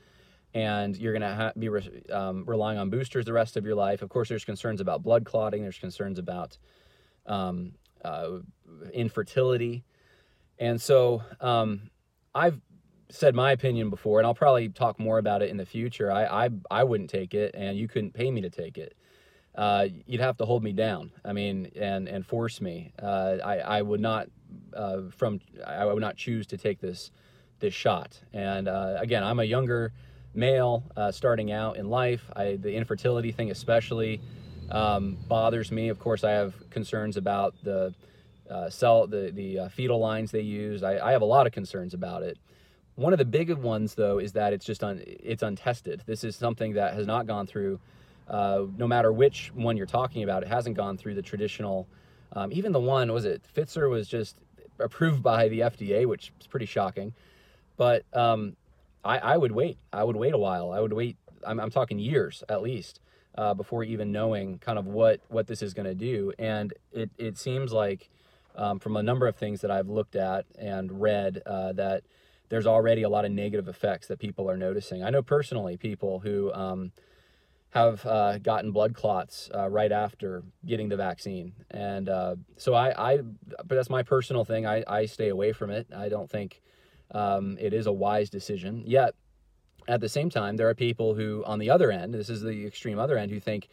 and 0.54 0.96
you're 0.96 1.12
going 1.12 1.22
to 1.22 1.34
ha- 1.34 1.52
be 1.58 1.68
re- 1.68 2.02
um, 2.12 2.44
relying 2.46 2.78
on 2.78 2.90
boosters 2.90 3.24
the 3.24 3.32
rest 3.32 3.56
of 3.56 3.64
your 3.64 3.74
life. 3.74 4.02
Of 4.02 4.08
course, 4.08 4.28
there's 4.28 4.44
concerns 4.44 4.80
about 4.80 5.02
blood 5.02 5.24
clotting. 5.24 5.62
There's 5.62 5.78
concerns 5.78 6.18
about 6.18 6.58
um, 7.26 7.72
uh, 8.04 8.38
infertility, 8.92 9.84
and 10.58 10.80
so 10.80 11.22
um, 11.40 11.90
I've 12.34 12.60
said 13.10 13.34
my 13.34 13.52
opinion 13.52 13.90
before, 13.90 14.18
and 14.18 14.26
I'll 14.26 14.34
probably 14.34 14.68
talk 14.68 14.98
more 14.98 15.18
about 15.18 15.42
it 15.42 15.50
in 15.50 15.56
the 15.56 15.66
future. 15.66 16.10
I 16.10 16.46
I, 16.46 16.50
I 16.70 16.84
wouldn't 16.84 17.10
take 17.10 17.34
it, 17.34 17.54
and 17.54 17.76
you 17.76 17.88
couldn't 17.88 18.12
pay 18.12 18.30
me 18.30 18.40
to 18.42 18.50
take 18.50 18.78
it. 18.78 18.94
Uh, 19.54 19.88
you'd 20.06 20.20
have 20.20 20.36
to 20.38 20.44
hold 20.44 20.62
me 20.62 20.72
down. 20.72 21.10
I 21.24 21.32
mean, 21.32 21.70
and 21.76 22.08
and 22.08 22.24
force 22.24 22.60
me. 22.60 22.92
Uh, 23.00 23.38
I 23.44 23.58
I 23.58 23.82
would 23.82 24.00
not 24.00 24.28
uh, 24.74 25.02
from 25.16 25.40
I 25.66 25.84
would 25.84 26.00
not 26.00 26.16
choose 26.16 26.46
to 26.48 26.56
take 26.56 26.80
this 26.80 27.10
this 27.58 27.74
shot. 27.74 28.18
And 28.32 28.68
uh, 28.68 28.96
again, 28.98 29.22
I'm 29.22 29.40
a 29.40 29.44
younger 29.44 29.92
male 30.34 30.84
uh, 30.96 31.12
starting 31.12 31.52
out 31.52 31.76
in 31.76 31.90
life. 31.90 32.22
I, 32.34 32.56
the 32.56 32.72
infertility 32.72 33.32
thing, 33.32 33.50
especially, 33.50 34.20
um, 34.70 35.18
bothers 35.28 35.70
me. 35.70 35.88
Of 35.88 35.98
course, 35.98 36.24
I 36.24 36.30
have 36.30 36.54
concerns 36.70 37.16
about 37.16 37.54
the 37.62 37.94
uh, 38.48 38.70
cell, 38.70 39.06
the 39.06 39.30
the 39.34 39.68
fetal 39.70 39.98
lines 39.98 40.30
they 40.30 40.40
use. 40.40 40.82
I, 40.82 40.98
I, 40.98 41.12
have 41.12 41.22
a 41.22 41.26
lot 41.26 41.46
of 41.46 41.52
concerns 41.52 41.94
about 41.94 42.22
it. 42.22 42.38
One 43.00 43.14
of 43.14 43.18
the 43.18 43.24
big 43.24 43.50
ones, 43.50 43.94
though, 43.94 44.18
is 44.18 44.32
that 44.32 44.52
it's 44.52 44.66
just 44.66 44.84
un, 44.84 45.02
it's 45.06 45.42
untested. 45.42 46.02
This 46.04 46.22
is 46.22 46.36
something 46.36 46.74
that 46.74 46.92
has 46.92 47.06
not 47.06 47.26
gone 47.26 47.46
through. 47.46 47.80
Uh, 48.28 48.66
no 48.76 48.86
matter 48.86 49.10
which 49.10 49.50
one 49.54 49.78
you're 49.78 49.86
talking 49.86 50.22
about, 50.22 50.42
it 50.42 50.50
hasn't 50.50 50.76
gone 50.76 50.98
through 50.98 51.14
the 51.14 51.22
traditional. 51.22 51.88
Um, 52.34 52.52
even 52.52 52.72
the 52.72 52.80
one 52.80 53.10
was 53.10 53.24
it 53.24 53.42
Pfizer 53.56 53.88
was 53.88 54.06
just 54.06 54.36
approved 54.78 55.22
by 55.22 55.48
the 55.48 55.60
FDA, 55.60 56.04
which 56.04 56.30
is 56.42 56.46
pretty 56.46 56.66
shocking. 56.66 57.14
But 57.78 58.04
um, 58.12 58.54
I, 59.02 59.16
I 59.16 59.36
would 59.38 59.52
wait. 59.52 59.78
I 59.94 60.04
would 60.04 60.16
wait 60.16 60.34
a 60.34 60.38
while. 60.38 60.70
I 60.70 60.80
would 60.80 60.92
wait. 60.92 61.16
I'm, 61.46 61.58
I'm 61.58 61.70
talking 61.70 61.98
years 61.98 62.44
at 62.50 62.60
least 62.60 63.00
uh, 63.38 63.54
before 63.54 63.82
even 63.82 64.12
knowing 64.12 64.58
kind 64.58 64.78
of 64.78 64.86
what 64.86 65.20
what 65.28 65.46
this 65.46 65.62
is 65.62 65.72
going 65.72 65.86
to 65.86 65.94
do. 65.94 66.34
And 66.38 66.74
it 66.92 67.08
it 67.16 67.38
seems 67.38 67.72
like 67.72 68.10
um, 68.56 68.78
from 68.78 68.94
a 68.96 69.02
number 69.02 69.26
of 69.26 69.36
things 69.36 69.62
that 69.62 69.70
I've 69.70 69.88
looked 69.88 70.16
at 70.16 70.44
and 70.58 71.00
read 71.00 71.40
uh, 71.46 71.72
that 71.72 72.02
there's 72.50 72.66
already 72.66 73.02
a 73.02 73.08
lot 73.08 73.24
of 73.24 73.32
negative 73.32 73.68
effects 73.68 74.08
that 74.08 74.18
people 74.18 74.50
are 74.50 74.56
noticing. 74.56 75.02
I 75.02 75.10
know 75.10 75.22
personally 75.22 75.76
people 75.76 76.18
who 76.18 76.52
um, 76.52 76.92
have 77.70 78.04
uh, 78.04 78.38
gotten 78.38 78.72
blood 78.72 78.92
clots 78.92 79.48
uh, 79.54 79.68
right 79.68 79.92
after 79.92 80.42
getting 80.66 80.88
the 80.88 80.96
vaccine, 80.96 81.52
and 81.70 82.08
uh, 82.08 82.36
so 82.58 82.74
I, 82.74 83.12
I, 83.12 83.18
but 83.18 83.76
that's 83.76 83.88
my 83.88 84.02
personal 84.02 84.44
thing. 84.44 84.66
I, 84.66 84.84
I 84.86 85.06
stay 85.06 85.28
away 85.28 85.52
from 85.52 85.70
it. 85.70 85.86
I 85.96 86.08
don't 86.08 86.28
think 86.28 86.60
um, 87.12 87.56
it 87.60 87.72
is 87.72 87.86
a 87.86 87.92
wise 87.92 88.28
decision. 88.28 88.82
Yet, 88.84 89.14
at 89.86 90.00
the 90.00 90.08
same 90.08 90.28
time, 90.28 90.56
there 90.56 90.68
are 90.68 90.74
people 90.74 91.14
who, 91.14 91.44
on 91.46 91.60
the 91.60 91.70
other 91.70 91.92
end, 91.92 92.12
this 92.12 92.28
is 92.28 92.42
the 92.42 92.66
extreme 92.66 92.98
other 92.98 93.16
end, 93.16 93.30
who 93.30 93.40
think 93.40 93.68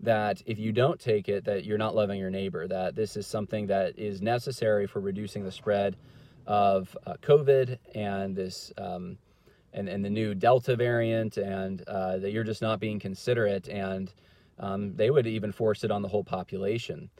that 0.00 0.42
if 0.44 0.58
you 0.58 0.72
don't 0.72 1.00
take 1.00 1.28
it, 1.28 1.44
that 1.44 1.64
you're 1.64 1.78
not 1.78 1.94
loving 1.94 2.18
your 2.18 2.30
neighbor. 2.30 2.66
That 2.66 2.96
this 2.96 3.16
is 3.16 3.28
something 3.28 3.68
that 3.68 3.96
is 3.96 4.20
necessary 4.20 4.88
for 4.88 4.98
reducing 5.00 5.44
the 5.44 5.52
spread 5.52 5.96
of 6.48 6.96
uh, 7.06 7.14
COVID 7.22 7.78
and 7.94 8.34
this. 8.34 8.72
Um, 8.76 9.18
and, 9.74 9.86
and 9.86 10.02
the 10.02 10.10
new 10.10 10.34
Delta 10.34 10.74
variant, 10.76 11.36
and 11.36 11.82
uh, 11.86 12.16
that 12.16 12.32
you're 12.32 12.42
just 12.42 12.62
not 12.62 12.80
being 12.80 12.98
considerate, 12.98 13.68
and 13.68 14.10
um, 14.58 14.96
they 14.96 15.10
would 15.10 15.26
even 15.26 15.52
force 15.52 15.84
it 15.84 15.90
on 15.90 16.00
the 16.00 16.08
whole 16.08 16.24
population. 16.24 17.10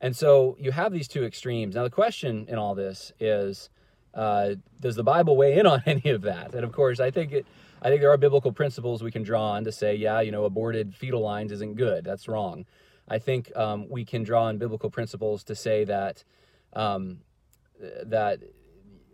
And 0.00 0.16
so 0.16 0.56
you 0.58 0.72
have 0.72 0.90
these 0.90 1.06
two 1.06 1.22
extremes. 1.22 1.76
Now, 1.76 1.84
the 1.84 1.90
question 1.90 2.46
in 2.48 2.58
all 2.58 2.74
this 2.74 3.12
is 3.20 3.68
uh, 4.14 4.54
does 4.80 4.96
the 4.96 5.04
Bible 5.04 5.36
weigh 5.36 5.58
in 5.58 5.66
on 5.66 5.82
any 5.86 6.10
of 6.10 6.22
that? 6.22 6.54
And 6.54 6.64
of 6.64 6.72
course, 6.72 6.98
I 6.98 7.10
think 7.10 7.32
it, 7.32 7.46
I 7.80 7.88
think 7.88 8.00
there 8.00 8.10
are 8.10 8.16
biblical 8.16 8.52
principles 8.52 9.02
we 9.02 9.12
can 9.12 9.22
draw 9.22 9.52
on 9.52 9.64
to 9.64 9.72
say, 9.72 9.94
yeah, 9.94 10.20
you 10.20 10.32
know, 10.32 10.44
aborted 10.44 10.94
fetal 10.94 11.20
lines 11.20 11.52
isn't 11.52 11.76
good. 11.76 12.04
That's 12.04 12.28
wrong. 12.28 12.64
I 13.08 13.18
think 13.18 13.54
um, 13.56 13.88
we 13.88 14.04
can 14.04 14.22
draw 14.22 14.44
on 14.44 14.58
biblical 14.58 14.90
principles 14.90 15.44
to 15.44 15.54
say 15.54 15.84
that 15.84 16.24
um, 16.72 17.18
that 18.04 18.40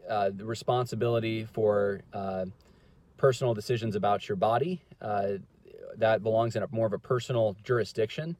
uh, 0.08 0.30
the 0.34 0.44
responsibility 0.44 1.44
for 1.44 2.00
uh, 2.12 2.46
personal 3.16 3.54
decisions 3.54 3.96
about 3.96 4.28
your 4.28 4.36
body 4.36 4.80
uh, 5.02 5.32
that 5.96 6.22
belongs 6.22 6.56
in 6.56 6.62
a 6.62 6.68
more 6.70 6.86
of 6.86 6.92
a 6.92 6.98
personal 6.98 7.56
jurisdiction. 7.64 8.36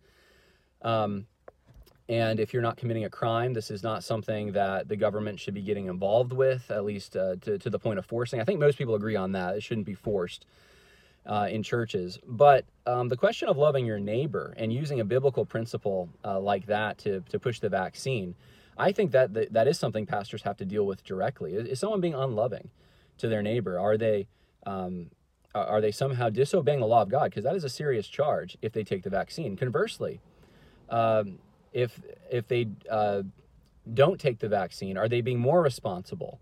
Um, 0.83 1.27
and 2.09 2.41
if 2.41 2.55
you're 2.55 2.63
not 2.63 2.79
committing 2.79 3.05
a 3.05 3.11
crime, 3.11 3.53
this 3.53 3.71
is 3.71 3.83
not 3.83 4.03
something 4.03 4.53
that 4.53 4.89
the 4.89 4.97
government 4.97 5.39
should 5.39 5.53
be 5.53 5.61
getting 5.61 5.87
involved 5.87 6.33
with, 6.33 6.71
at 6.71 6.85
least 6.85 7.17
uh, 7.17 7.37
to, 7.43 7.59
to 7.59 7.69
the 7.69 7.79
point 7.79 7.99
of 7.99 8.07
forcing. 8.07 8.41
I 8.41 8.45
think 8.45 8.61
most 8.61 8.79
people 8.79 8.95
agree 8.95 9.17
on 9.17 9.33
that. 9.33 9.57
It 9.57 9.63
shouldn't 9.63 9.87
be 9.87 9.95
forced 9.95 10.47
uh, 11.27 11.49
in 11.51 11.63
churches. 11.63 12.19
But 12.27 12.65
um, 12.87 13.09
the 13.09 13.17
question 13.17 13.49
of 13.49 13.59
loving 13.59 13.85
your 13.85 13.99
neighbor 13.99 14.55
and 14.57 14.73
using 14.73 15.01
a 15.01 15.05
biblical 15.05 15.45
principle 15.45 16.09
uh, 16.25 16.41
like 16.41 16.67
that 16.67 16.97
to, 16.99 17.21
to 17.29 17.39
push 17.39 17.61
the 17.61 17.69
vaccine, 17.69 18.35
I 18.79 18.93
think 18.93 19.11
that, 19.13 19.35
that 19.35 19.53
that 19.53 19.69
is 19.69 19.79
something 19.79 20.07
pastors 20.07 20.43
have 20.43 20.57
to 20.59 20.65
deal 20.65 20.87
with 20.87 21.05
directly. 21.05 21.55
Is, 21.55 21.67
is 21.67 21.81
someone 21.81 22.01
being 22.01 22.15
unloving 22.15 22.71
to 23.19 23.29
their 23.29 23.43
neighbor? 23.43 23.79
Are 23.79 23.97
they 23.97 24.29
um, 24.67 25.11
are 25.55 25.81
they 25.81 25.91
somehow 25.91 26.29
disobeying 26.29 26.81
the 26.81 26.87
law 26.87 27.03
of 27.03 27.09
God? 27.09 27.25
Because 27.25 27.45
that 27.45 27.57
is 27.57 27.65
a 27.65 27.69
serious 27.69 28.07
charge 28.07 28.57
if 28.63 28.73
they 28.73 28.85
take 28.85 29.03
the 29.03 29.11
vaccine. 29.11 29.57
Conversely, 29.57 30.21
um, 30.91 31.39
if 31.73 32.01
if 32.31 32.47
they 32.49 32.69
uh, 32.91 33.23
don't 33.93 34.21
take 34.21 34.39
the 34.39 34.49
vaccine, 34.49 34.97
are 34.97 35.09
they 35.09 35.21
being 35.21 35.39
more 35.39 35.63
responsible? 35.63 36.41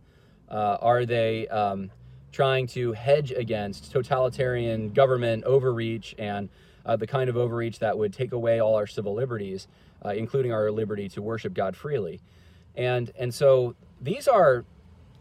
Uh, 0.48 0.76
are 0.80 1.04
they 1.04 1.48
um, 1.48 1.90
trying 2.32 2.66
to 2.66 2.92
hedge 2.92 3.32
against 3.32 3.90
totalitarian 3.90 4.90
government 4.90 5.44
overreach 5.44 6.14
and 6.18 6.48
uh, 6.84 6.94
the 6.96 7.06
kind 7.06 7.28
of 7.28 7.36
overreach 7.36 7.78
that 7.80 7.98
would 7.98 8.12
take 8.12 8.32
away 8.32 8.60
all 8.60 8.76
our 8.76 8.86
civil 8.86 9.14
liberties, 9.14 9.66
uh, 10.04 10.10
including 10.10 10.52
our 10.52 10.70
liberty 10.70 11.08
to 11.10 11.22
worship 11.22 11.54
God 11.54 11.76
freely? 11.76 12.20
And 12.74 13.10
and 13.18 13.32
so 13.32 13.74
these 14.00 14.28
are 14.28 14.64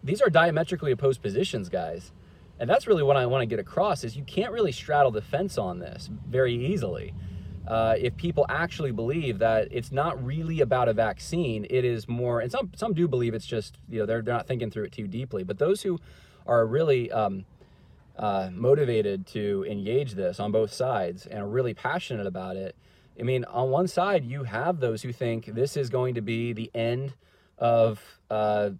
these 0.03 0.21
are 0.21 0.29
diametrically 0.29 0.91
opposed 0.91 1.21
positions, 1.21 1.69
guys. 1.69 2.11
And 2.59 2.69
that's 2.69 2.88
really 2.88 3.03
what 3.03 3.17
I 3.17 3.25
want 3.25 3.41
to 3.41 3.45
get 3.45 3.59
across 3.59 4.03
is 4.03 4.15
you 4.15 4.23
can't 4.23 4.51
really 4.51 4.71
straddle 4.71 5.11
the 5.11 5.21
fence 5.21 5.57
on 5.57 5.79
this 5.79 6.09
very 6.29 6.53
easily 6.53 7.13
uh, 7.67 7.95
if 7.97 8.15
people 8.15 8.45
actually 8.47 8.91
believe 8.91 9.39
that 9.39 9.67
it's 9.71 9.91
not 9.91 10.23
really 10.23 10.61
about 10.61 10.88
a 10.88 10.93
vaccine, 10.93 11.65
it 11.69 11.83
is 11.83 12.07
more, 12.07 12.39
and 12.39 12.51
some 12.51 12.71
some 12.75 12.93
do 12.93 13.07
believe 13.07 13.33
it's 13.33 13.45
just 13.45 13.77
you 13.89 13.99
know 13.99 14.05
they're 14.05 14.21
they're 14.21 14.35
not 14.35 14.47
thinking 14.47 14.69
through 14.69 14.83
it 14.83 14.91
too 14.91 15.07
deeply. 15.07 15.43
But 15.43 15.57
those 15.57 15.81
who 15.81 15.99
are 16.45 16.65
really 16.65 17.11
um, 17.11 17.45
uh, 18.17 18.49
motivated 18.53 19.25
to 19.27 19.65
engage 19.67 20.13
this 20.13 20.39
on 20.39 20.51
both 20.51 20.71
sides 20.71 21.25
and 21.25 21.39
are 21.39 21.47
really 21.47 21.73
passionate 21.73 22.27
about 22.27 22.55
it, 22.55 22.75
I 23.19 23.23
mean, 23.23 23.45
on 23.45 23.69
one 23.69 23.88
side 23.88 24.25
you 24.25 24.43
have 24.43 24.80
those 24.80 25.01
who 25.01 25.12
think 25.12 25.45
this 25.45 25.78
is 25.78 25.89
going 25.89 26.15
to 26.15 26.21
be 26.21 26.54
the 26.54 26.71
end 26.73 27.13
of 27.58 28.01
uh, 28.30 28.71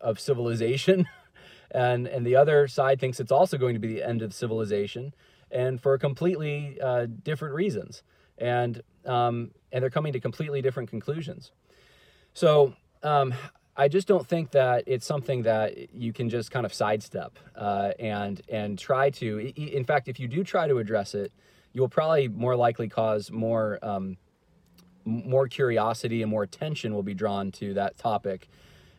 of 0.00 0.20
civilization, 0.20 1.08
and 1.70 2.06
and 2.06 2.26
the 2.26 2.36
other 2.36 2.68
side 2.68 3.00
thinks 3.00 3.20
it's 3.20 3.32
also 3.32 3.56
going 3.56 3.74
to 3.74 3.80
be 3.80 3.88
the 3.88 4.02
end 4.02 4.22
of 4.22 4.34
civilization 4.34 5.14
and 5.52 5.80
for 5.80 5.96
completely 5.98 6.78
uh, 6.80 7.06
different 7.22 7.54
reasons. 7.54 8.02
And, 8.38 8.82
um, 9.04 9.50
and 9.70 9.82
they're 9.82 9.90
coming 9.90 10.12
to 10.14 10.20
completely 10.20 10.62
different 10.62 10.88
conclusions. 10.88 11.52
So 12.34 12.74
um, 13.02 13.34
I 13.76 13.88
just 13.88 14.08
don't 14.08 14.26
think 14.26 14.50
that 14.52 14.84
it's 14.86 15.06
something 15.06 15.42
that 15.42 15.94
you 15.94 16.12
can 16.12 16.28
just 16.30 16.50
kind 16.50 16.66
of 16.66 16.72
sidestep 16.72 17.38
uh, 17.54 17.92
and, 17.98 18.40
and 18.48 18.78
try 18.78 19.10
to. 19.10 19.52
In 19.56 19.84
fact, 19.84 20.08
if 20.08 20.18
you 20.18 20.26
do 20.26 20.42
try 20.42 20.66
to 20.66 20.78
address 20.78 21.14
it, 21.14 21.32
you'll 21.72 21.88
probably 21.88 22.28
more 22.28 22.56
likely 22.56 22.88
cause 22.88 23.30
more, 23.30 23.78
um, 23.82 24.16
more 25.04 25.48
curiosity 25.48 26.22
and 26.22 26.30
more 26.30 26.42
attention 26.42 26.94
will 26.94 27.02
be 27.02 27.14
drawn 27.14 27.50
to 27.52 27.74
that 27.74 27.98
topic. 27.98 28.48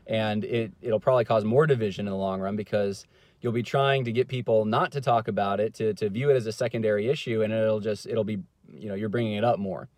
And 0.07 0.43
it, 0.43 0.73
it'll 0.81 0.99
probably 0.99 1.25
cause 1.25 1.45
more 1.45 1.65
division 1.65 2.07
in 2.07 2.11
the 2.11 2.17
long 2.17 2.41
run 2.41 2.55
because 2.55 3.05
you'll 3.43 3.51
be 3.51 3.61
trying 3.61 4.05
to 4.05 4.11
get 4.11 4.27
people 4.27 4.65
not 4.65 4.91
to 4.93 5.01
talk 5.01 5.27
about 5.27 5.59
it 5.59 5.73
to, 5.75 5.93
to 5.95 6.09
view 6.09 6.31
it 6.31 6.35
as 6.35 6.47
a 6.47 6.51
secondary 6.51 7.09
issue 7.09 7.43
and 7.43 7.53
it'll 7.53 7.81
just 7.81 8.07
it'll 8.07 8.23
be 8.23 8.39
you 8.73 8.87
know 8.87 8.95
you're 8.95 9.09
bringing 9.09 9.33
it 9.33 9.43
up 9.43 9.59
more 9.59 9.89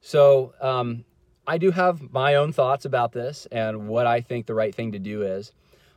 so 0.00 0.52
um, 0.60 1.04
i 1.46 1.56
do 1.56 1.70
have 1.70 2.12
my 2.12 2.34
own 2.34 2.52
thoughts 2.52 2.84
about 2.84 3.12
this 3.12 3.46
and 3.52 3.88
what 3.88 4.06
i 4.06 4.20
think 4.20 4.46
the 4.46 4.54
right 4.54 4.74
thing 4.74 4.92
to 4.92 4.98
do 4.98 5.22
is 5.22 5.52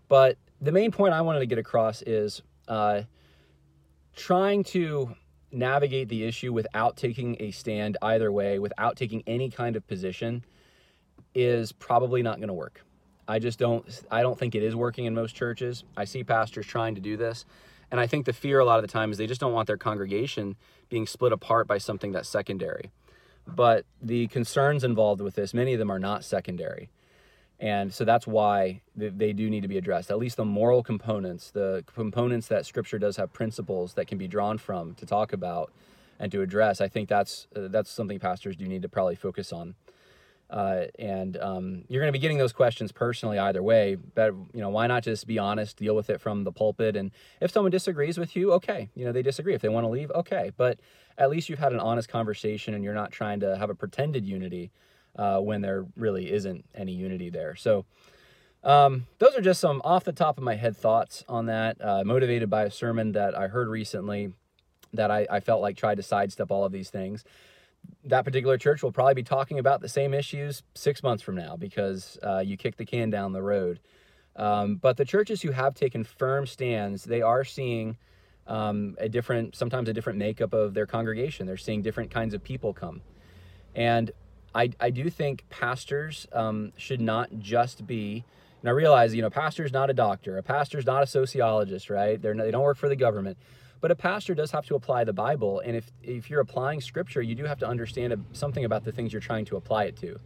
but 0.08 0.38
the 0.62 0.72
main 0.72 0.92
point 0.92 1.14
i 1.14 1.22
wanted 1.22 1.40
to 1.40 1.48
get 1.48 1.58
across 1.58 2.04
is 2.04 2.44
uh, 2.68 3.02
trying 4.16 4.64
to 4.64 5.14
navigate 5.52 6.10
the 6.10 6.24
issue 6.24 6.54
without 6.54 6.98
taking 6.98 7.36
a 7.40 7.52
stand 7.52 7.98
either 8.02 8.32
way 8.32 8.60
without 8.60 8.96
taking 8.96 9.24
any 9.28 9.50
kind 9.50 9.76
of 9.76 9.86
position 9.88 10.44
is 11.34 11.72
probably 11.72 12.22
not 12.22 12.38
going 12.38 12.48
to 12.48 12.54
work 12.54 12.84
I 13.32 13.40
just 13.40 13.60
don't 13.60 13.86
I 14.12 14.22
don't 14.22 14.38
think 14.38 14.56
it 14.56 14.64
is 14.64 14.76
working 14.76 15.06
in 15.06 15.16
most 15.16 15.36
churches. 15.36 15.86
I 15.96 16.04
see 16.04 16.24
pastors 16.24 16.66
trying 16.66 16.96
to 16.96 17.02
do 17.02 17.16
this. 17.16 17.46
And 17.90 18.00
I 18.00 18.08
think 18.08 18.26
the 18.26 18.34
fear 18.34 18.60
a 18.60 18.66
lot 18.66 18.78
of 18.78 18.84
the 18.84 18.92
time 18.92 19.12
is 19.12 19.18
they 19.18 19.28
just 19.28 19.40
don't 19.42 19.54
want 19.54 19.68
their 19.68 19.78
congregation 19.78 20.58
being 20.90 21.08
split 21.08 21.32
apart 21.32 21.68
by 21.68 21.78
something 21.78 22.12
that's 22.12 22.28
secondary. 22.28 22.92
But 23.48 23.86
the 24.02 24.28
concerns 24.28 24.84
involved 24.84 25.22
with 25.22 25.36
this, 25.36 25.54
many 25.54 25.74
of 25.74 25.80
them 25.80 25.90
are 25.90 26.00
not 26.00 26.24
secondary. 26.24 26.90
And 27.62 27.94
so 27.94 28.04
that's 28.04 28.26
why 28.26 28.82
they 28.96 29.34
do 29.34 29.48
need 29.48 29.62
to 29.62 29.68
be 29.68 29.78
addressed. 29.78 30.10
At 30.10 30.18
least 30.18 30.36
the 30.36 30.46
moral 30.46 30.82
components, 30.82 31.52
the 31.52 31.84
components 31.94 32.48
that 32.48 32.66
scripture 32.66 32.98
does 32.98 33.18
have 33.18 33.32
principles 33.32 33.94
that 33.94 34.08
can 34.08 34.18
be 34.18 34.28
drawn 34.28 34.58
from 34.58 34.96
to 34.96 35.06
talk 35.06 35.32
about 35.32 35.72
and 36.20 36.32
to 36.32 36.42
address. 36.42 36.82
I 36.82 36.88
think 36.88 37.08
that's 37.08 37.48
uh, 37.56 37.68
that's 37.68 37.92
something 37.92 38.18
pastors 38.18 38.56
do 38.56 38.68
need 38.68 38.82
to 38.82 38.90
probably 38.90 39.14
focus 39.14 39.54
on. 39.54 39.76
Uh, 40.50 40.86
and 40.98 41.38
um, 41.38 41.84
you're 41.88 42.02
going 42.02 42.12
to 42.12 42.18
be 42.18 42.20
getting 42.20 42.40
those 42.40 42.52
questions 42.52 42.92
personally 42.92 43.38
either 43.38 43.62
way. 43.62 43.96
But 43.96 44.34
you 44.54 44.60
know, 44.60 44.70
why 44.70 44.88
not 44.88 45.04
just 45.04 45.28
be 45.28 45.38
honest, 45.38 45.78
deal 45.78 45.96
with 45.96 46.10
it 46.10 46.20
from 46.20 46.44
the 46.44 46.52
pulpit, 46.52 46.96
and 46.96 47.12
if 47.42 47.52
someone 47.52 47.72
disagrees 47.72 48.18
with 48.18 48.36
you, 48.36 48.54
okay, 48.54 48.90
you 48.96 49.06
know 49.06 49.12
they 49.12 49.22
disagree. 49.22 49.54
If 49.54 49.62
they 49.62 49.70
want 49.70 49.84
to 49.84 49.90
leave, 49.90 50.10
okay. 50.12 50.52
But 50.58 50.80
at 51.16 51.30
least 51.30 51.48
you've 51.48 51.60
had 51.60 51.74
an 51.74 51.80
honest 51.80 52.10
conversation, 52.10 52.74
and 52.74 52.84
you're 52.84 52.96
not 52.96 53.12
trying 53.12 53.40
to 53.42 53.56
have 53.56 53.70
a 53.70 53.76
pretended 53.76 54.26
unity 54.26 54.72
uh, 55.16 55.40
when 55.40 55.62
there 55.62 55.86
really 55.96 56.32
isn't 56.32 56.66
any 56.76 56.94
unity 56.94 57.30
there. 57.30 57.56
So. 57.56 57.86
Um, 58.64 59.08
those 59.18 59.36
are 59.36 59.42
just 59.42 59.60
some 59.60 59.82
off 59.84 60.04
the 60.04 60.12
top 60.12 60.38
of 60.38 60.44
my 60.44 60.54
head 60.54 60.78
thoughts 60.78 61.24
on 61.28 61.48
that, 61.48 61.84
uh, 61.84 62.04
motivated 62.06 62.48
by 62.48 62.66
a 62.66 62.70
sermon 62.70 63.14
that 63.14 63.36
I 63.36 63.48
heard 63.48 63.68
recently 63.68 64.34
that 64.94 65.10
I, 65.10 65.26
I 65.32 65.40
felt 65.40 65.64
like 65.64 65.78
tried 65.78 65.96
to 65.96 66.04
sidestep 66.04 66.52
all 66.52 66.64
of 66.64 66.72
these 66.72 66.92
things 66.92 67.26
that 68.06 68.26
particular 68.26 68.58
church 68.58 68.82
will 68.82 68.92
probably 68.92 69.14
be 69.14 69.24
talking 69.24 69.60
about 69.60 69.82
the 69.82 69.90
same 69.90 70.14
issues 70.14 70.64
six 70.74 71.04
months 71.04 71.22
from 71.22 71.36
now 71.36 71.56
because 71.56 72.18
uh, 72.24 72.40
you 72.40 72.58
kicked 72.58 72.78
the 72.78 72.86
can 72.86 73.10
down 73.10 73.32
the 73.32 73.42
road. 73.42 73.80
Um, 74.36 74.76
but 74.76 74.98
the 74.98 75.06
churches 75.06 75.42
who 75.42 75.52
have 75.52 75.76
taken 75.76 76.04
firm 76.04 76.48
stands, 76.48 77.04
they 77.04 77.22
are 77.22 77.44
seeing 77.44 77.98
um, 78.48 78.96
a 78.98 79.08
different, 79.08 79.56
sometimes 79.56 79.88
a 79.90 79.94
different 79.94 80.18
makeup 80.18 80.54
of 80.54 80.74
their 80.74 80.86
congregation. 80.86 81.46
They're 81.46 81.58
seeing 81.58 81.82
different 81.82 82.12
kinds 82.12 82.34
of 82.34 82.44
people 82.44 82.74
come. 82.74 83.02
And 83.76 84.12
I, 84.54 84.72
I 84.80 84.90
do 84.90 85.10
think 85.10 85.46
pastors 85.50 86.28
um, 86.34 86.74
should 86.78 87.02
not 87.02 87.30
just 87.40 87.88
be, 87.88 88.24
and 88.62 88.70
I 88.70 88.72
realize, 88.74 89.16
you 89.16 89.22
know, 89.22 89.28
a 89.28 89.32
pastor's 89.32 89.72
not 89.72 89.90
a 89.90 89.94
doctor, 89.94 90.38
a 90.38 90.44
pastor's 90.44 90.86
not 90.86 91.04
a 91.04 91.08
sociologist, 91.08 91.90
right? 91.90 92.22
They're, 92.22 92.36
they 92.36 92.52
don't 92.52 92.64
work 92.64 92.78
for 92.78 92.90
the 92.90 92.96
government. 92.96 93.38
But 93.80 93.90
a 93.90 93.96
pastor 93.96 94.36
does 94.36 94.52
have 94.52 94.66
to 94.68 94.76
apply 94.76 95.06
the 95.06 95.14
Bible, 95.14 95.60
and 95.66 95.76
if 95.76 95.92
if 96.04 96.30
you're 96.30 96.40
applying 96.40 96.82
Scripture, 96.82 97.20
you 97.20 97.34
do 97.34 97.46
have 97.46 97.58
to 97.60 97.68
understand 97.68 98.26
something 98.32 98.64
about 98.64 98.84
the 98.84 98.92
things 98.92 99.12
you're 99.12 99.20
trying 99.20 99.46
to 99.46 99.56
apply 99.56 99.86
it 99.86 99.98
to. 99.98 100.20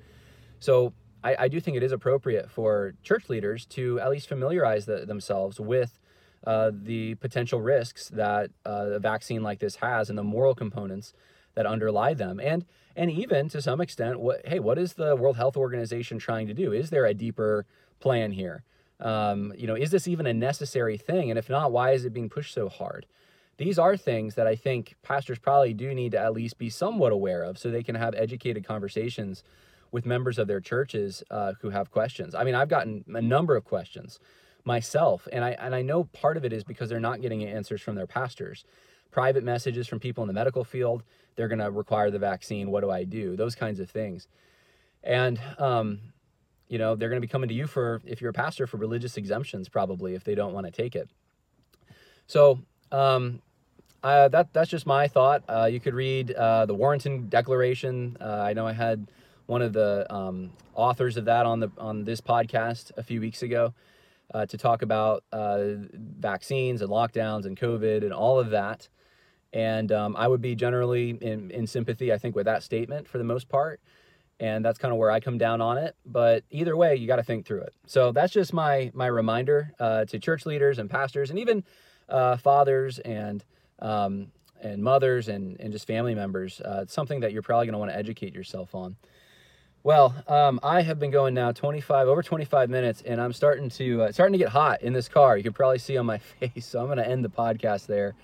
So 0.60 0.92
I, 1.24 1.36
I 1.40 1.48
do 1.48 1.62
think 1.62 1.78
it 1.78 1.84
is 1.84 1.94
appropriate 1.94 2.52
for 2.52 2.96
church 3.02 3.30
leaders 3.30 3.66
to 3.68 4.00
at 4.02 4.10
least 4.10 4.28
familiarize 4.28 4.86
the, 4.86 5.06
themselves 5.06 5.58
with 5.58 5.98
uh, 6.46 6.72
the 6.74 7.16
potential 7.16 7.62
risks 7.62 8.10
that 8.10 8.52
uh, 8.66 8.92
a 8.92 9.00
vaccine 9.00 9.42
like 9.42 9.60
this 9.60 9.78
has 9.78 10.10
and 10.10 10.18
the 10.18 10.24
moral 10.24 10.54
components 10.54 11.14
that 11.56 11.66
underlie 11.66 12.14
them, 12.14 12.40
and 12.40 12.66
and 12.96 13.12
even 13.12 13.50
to 13.50 13.62
some 13.62 13.82
extent, 13.82 14.20
what 14.20 14.46
hey, 14.46 14.60
what 14.60 14.78
is 14.78 14.94
the 14.94 15.16
World 15.16 15.38
Health 15.38 15.58
Organization 15.58 16.20
trying 16.20 16.48
to 16.48 16.54
do? 16.54 16.72
Is 16.72 16.90
there 16.90 17.06
a 17.06 17.14
deeper 17.14 17.66
plan 18.00 18.32
here? 18.32 18.64
Um, 19.00 19.54
you 19.58 19.68
know, 19.68 19.76
is 19.76 19.92
this 19.92 20.08
even 20.08 20.26
a 20.26 20.34
necessary 20.34 20.98
thing? 20.98 21.30
And 21.30 21.38
if 21.38 21.50
not, 21.50 21.72
why 21.72 21.92
is 21.92 22.06
it 22.06 22.14
being 22.14 22.30
pushed 22.30 22.54
so 22.54 22.70
hard? 22.70 23.06
these 23.58 23.80
are 23.80 23.96
things 23.96 24.36
that 24.36 24.48
I 24.48 24.56
think 24.56 24.96
pastors 25.02 25.40
probably 25.40 25.74
do 25.74 25.94
need 25.94 26.12
to 26.12 26.20
at 26.20 26.34
least 26.34 26.58
be 26.58 26.70
somewhat 26.70 27.12
aware 27.12 27.44
of 27.44 27.58
so 27.58 27.70
they 27.70 27.84
can 27.84 27.96
have 27.96 28.14
educated 28.16 28.66
conversations 28.66 29.44
with 29.92 30.06
members 30.06 30.38
of 30.38 30.48
their 30.48 30.60
churches 30.60 31.24
uh, 31.32 31.54
who 31.62 31.70
have 31.70 31.92
questions. 31.92 32.36
I 32.36 32.44
mean, 32.44 32.56
I've 32.56 32.68
gotten 32.68 33.06
a 33.14 33.22
number 33.22 33.56
of 33.56 33.64
questions 33.64 34.20
myself, 34.66 35.28
and 35.32 35.46
I 35.46 35.52
and 35.52 35.74
I 35.74 35.84
know 35.84 36.06
part 36.06 36.38
of 36.38 36.44
it 36.44 36.52
is 36.52 36.64
because 36.64 36.90
they're 36.90 37.00
not 37.00 37.22
getting 37.22 37.44
answers 37.44 37.82
from 37.82 37.96
their 37.96 38.08
pastors. 38.08 38.66
Private 39.16 39.44
messages 39.54 39.88
from 39.90 40.00
people 40.00 40.22
in 40.24 40.28
the 40.28 40.40
medical 40.42 40.64
field, 40.64 41.00
they're 41.36 41.52
going 41.54 41.64
to 41.68 41.72
require 41.84 42.10
the 42.12 42.24
vaccine. 42.32 42.66
What 42.72 42.82
do 42.86 42.90
I 43.00 43.04
do? 43.06 43.26
Those 43.44 43.56
kinds 43.64 43.80
of 43.80 43.88
things, 44.00 44.28
and 45.04 45.36
um, 45.58 45.88
you 46.72 46.78
know, 46.82 46.92
they're 46.96 47.12
going 47.14 47.22
to 47.22 47.28
be 47.28 47.32
coming 47.36 47.50
to 47.54 47.56
you 47.56 47.68
for 47.68 48.02
if 48.14 48.18
you're 48.22 48.36
a 48.38 48.40
pastor 48.46 48.68
for 48.68 48.78
religious 48.88 49.18
exemptions, 49.18 49.70
probably 49.70 50.12
if 50.16 50.24
they 50.24 50.36
don't 50.36 50.54
want 50.54 50.66
to 50.68 50.72
take 50.84 50.96
it. 51.02 51.08
So 52.28 52.60
Um, 52.92 53.42
uh, 54.04 54.28
that 54.30 54.54
that's 54.54 54.70
just 54.70 54.86
my 54.86 55.08
thought. 55.08 55.44
Uh, 55.50 55.68
you 55.74 55.80
could 55.80 55.96
read 55.96 56.32
uh, 56.32 56.66
the 56.66 56.76
Warrenton 56.76 57.28
Declaration. 57.28 58.18
Uh, 58.22 58.50
I 58.50 58.54
know 58.54 58.68
I 58.68 58.74
had 58.74 59.08
one 59.48 59.62
of 59.62 59.74
the 59.74 60.06
um, 60.14 60.52
authors 60.74 61.18
of 61.18 61.26
that 61.26 61.46
on 61.46 61.60
the 61.60 61.72
on 61.78 62.06
this 62.06 62.22
podcast 62.22 62.92
a 62.98 63.04
few 63.04 63.20
weeks 63.20 63.42
ago 63.42 63.74
uh, 64.34 64.46
to 64.46 64.58
talk 64.58 64.82
about 64.82 65.24
uh, 65.32 65.60
vaccines 66.30 66.82
and 66.82 66.90
lockdowns 66.92 67.46
and 67.46 67.58
COVID 67.58 68.04
and 68.04 68.14
all 68.14 68.40
of 68.40 68.52
that. 68.52 68.90
And 69.56 69.92
um, 69.92 70.16
I 70.16 70.28
would 70.28 70.42
be 70.42 70.54
generally 70.54 71.18
in, 71.22 71.50
in 71.50 71.66
sympathy, 71.66 72.14
I 72.14 72.20
think, 72.20 72.36
with 72.36 72.46
that 72.46 72.62
statement 72.62 73.08
for 73.08 73.18
the 73.18 73.24
most 73.24 73.50
part. 73.50 73.80
And 74.40 74.64
that's 74.64 74.78
kind 74.78 74.92
of 74.92 75.00
where 75.00 75.10
I 75.10 75.20
come 75.20 75.40
down 75.40 75.62
on 75.62 75.80
it. 75.80 75.96
But 76.06 76.44
either 76.52 76.78
way, 76.78 76.96
you 76.98 77.08
got 77.08 77.16
to 77.16 77.24
think 77.24 77.46
through 77.46 77.62
it. 77.62 77.74
So 77.88 78.12
that's 78.12 78.34
just 78.34 78.54
my 78.54 78.92
my 78.94 79.08
reminder 79.08 79.72
to 79.80 80.20
church 80.20 80.46
leaders 80.46 80.78
and 80.78 80.90
pastors 80.90 81.30
and 81.30 81.40
even 81.40 81.64
fathers 82.10 83.00
and 83.00 83.44
um, 83.80 84.28
and 84.62 84.84
mothers 84.84 85.28
and, 85.28 85.60
and 85.60 85.72
just 85.72 85.88
family 85.88 86.16
members. 86.16 86.62
Uh, 86.62 86.82
it's 86.84 86.94
something 86.94 87.20
that 87.22 87.32
you're 87.32 87.42
probably 87.42 87.68
going 87.68 87.74
to 87.74 87.80
want 87.80 87.92
to 87.92 87.98
educate 87.98 88.34
yourself 88.34 88.74
on. 88.74 88.96
Well, 89.84 90.16
um, 90.28 90.60
I 90.64 90.82
have 90.82 91.00
been 91.00 91.12
going 91.12 91.36
now 91.36 91.52
25 91.52 92.08
over 92.08 92.24
25 92.24 92.70
minutes, 92.72 93.04
and 93.06 93.22
I'm 93.22 93.34
starting 93.34 93.70
to 93.70 94.04
uh, 94.04 94.12
starting 94.12 94.34
to 94.34 94.40
get 94.40 94.50
hot 94.50 94.82
in 94.82 94.94
this 94.94 95.08
car. 95.08 95.38
You 95.38 95.44
can 95.44 95.54
probably 95.54 95.78
see 95.78 95.96
on 95.98 96.08
my 96.08 96.18
face, 96.40 96.66
so 96.66 96.80
I'm 96.80 96.88
going 96.88 96.98
to 96.98 97.08
end 97.08 97.24
the 97.24 97.30
podcast 97.30 97.86
there. 97.86 98.16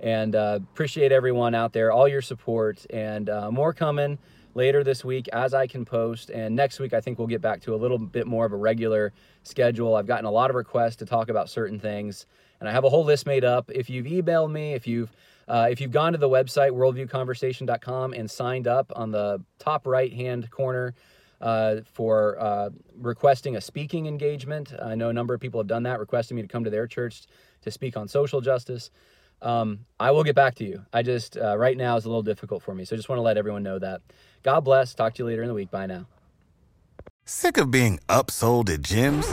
And 0.00 0.34
uh, 0.34 0.60
appreciate 0.72 1.12
everyone 1.12 1.54
out 1.54 1.72
there, 1.72 1.92
all 1.92 2.08
your 2.08 2.22
support, 2.22 2.86
and 2.90 3.28
uh, 3.28 3.50
more 3.50 3.72
coming 3.72 4.18
later 4.54 4.82
this 4.82 5.04
week 5.04 5.28
as 5.28 5.54
I 5.54 5.66
can 5.66 5.84
post. 5.84 6.30
And 6.30 6.56
next 6.56 6.80
week, 6.80 6.94
I 6.94 7.00
think 7.00 7.18
we'll 7.18 7.28
get 7.28 7.42
back 7.42 7.60
to 7.62 7.74
a 7.74 7.76
little 7.76 7.98
bit 7.98 8.26
more 8.26 8.46
of 8.46 8.52
a 8.52 8.56
regular 8.56 9.12
schedule. 9.42 9.94
I've 9.94 10.06
gotten 10.06 10.24
a 10.24 10.30
lot 10.30 10.50
of 10.50 10.56
requests 10.56 10.96
to 10.96 11.06
talk 11.06 11.28
about 11.28 11.50
certain 11.50 11.78
things 11.78 12.26
and 12.60 12.68
I 12.68 12.72
have 12.72 12.84
a 12.84 12.90
whole 12.90 13.04
list 13.04 13.26
made 13.26 13.44
up. 13.44 13.70
If 13.70 13.90
you've 13.90 14.06
emailed 14.06 14.52
me, 14.52 14.74
if 14.74 14.86
you've 14.86 15.10
uh, 15.48 15.66
if 15.68 15.80
you've 15.80 15.90
gone 15.90 16.12
to 16.12 16.18
the 16.18 16.28
website 16.28 16.70
worldviewconversation.com 16.70 18.12
and 18.12 18.30
signed 18.30 18.68
up 18.68 18.92
on 18.94 19.10
the 19.10 19.42
top 19.58 19.84
right 19.84 20.12
hand 20.12 20.48
corner 20.50 20.94
uh, 21.40 21.76
for 21.92 22.40
uh, 22.40 22.70
requesting 22.96 23.56
a 23.56 23.60
speaking 23.60 24.06
engagement, 24.06 24.72
I 24.80 24.94
know 24.94 25.08
a 25.08 25.12
number 25.12 25.34
of 25.34 25.40
people 25.40 25.58
have 25.58 25.66
done 25.66 25.82
that, 25.84 25.98
requesting 25.98 26.36
me 26.36 26.42
to 26.42 26.48
come 26.48 26.62
to 26.62 26.70
their 26.70 26.86
church 26.86 27.26
to 27.62 27.70
speak 27.72 27.96
on 27.96 28.06
social 28.06 28.40
justice. 28.40 28.90
Um, 29.42 29.86
I 29.98 30.10
will 30.10 30.24
get 30.24 30.34
back 30.34 30.56
to 30.56 30.64
you. 30.64 30.84
I 30.92 31.02
just 31.02 31.36
uh, 31.36 31.56
right 31.56 31.76
now 31.76 31.96
is 31.96 32.04
a 32.04 32.08
little 32.08 32.22
difficult 32.22 32.62
for 32.62 32.74
me, 32.74 32.84
so 32.84 32.94
I 32.94 32.98
just 32.98 33.08
want 33.08 33.18
to 33.18 33.22
let 33.22 33.36
everyone 33.36 33.62
know 33.62 33.78
that. 33.78 34.02
God 34.42 34.60
bless. 34.60 34.94
Talk 34.94 35.14
to 35.14 35.22
you 35.22 35.26
later 35.26 35.42
in 35.42 35.48
the 35.48 35.54
week. 35.54 35.70
Bye 35.70 35.86
now. 35.86 36.06
Sick 37.24 37.58
of 37.58 37.70
being 37.70 38.00
upsold 38.08 38.68
at 38.70 38.80
gyms? 38.80 39.24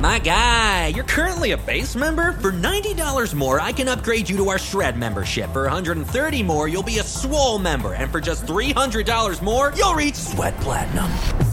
My 0.00 0.18
guy, 0.18 0.88
you're 0.88 1.04
currently 1.04 1.52
a 1.52 1.56
base 1.56 1.94
member. 1.94 2.32
For 2.32 2.50
$90 2.50 3.34
more, 3.34 3.60
I 3.60 3.72
can 3.72 3.88
upgrade 3.88 4.28
you 4.28 4.36
to 4.38 4.48
our 4.48 4.58
Shred 4.58 4.98
membership. 4.98 5.52
For 5.52 5.62
130 5.62 6.42
more, 6.42 6.66
you'll 6.66 6.82
be 6.82 6.98
a 6.98 7.04
Swole 7.04 7.58
member. 7.58 7.94
And 7.94 8.10
for 8.10 8.20
just 8.20 8.46
$300 8.46 9.42
more, 9.42 9.72
you'll 9.76 9.94
reach 9.94 10.16
Sweat 10.16 10.56
Platinum. 10.60 11.10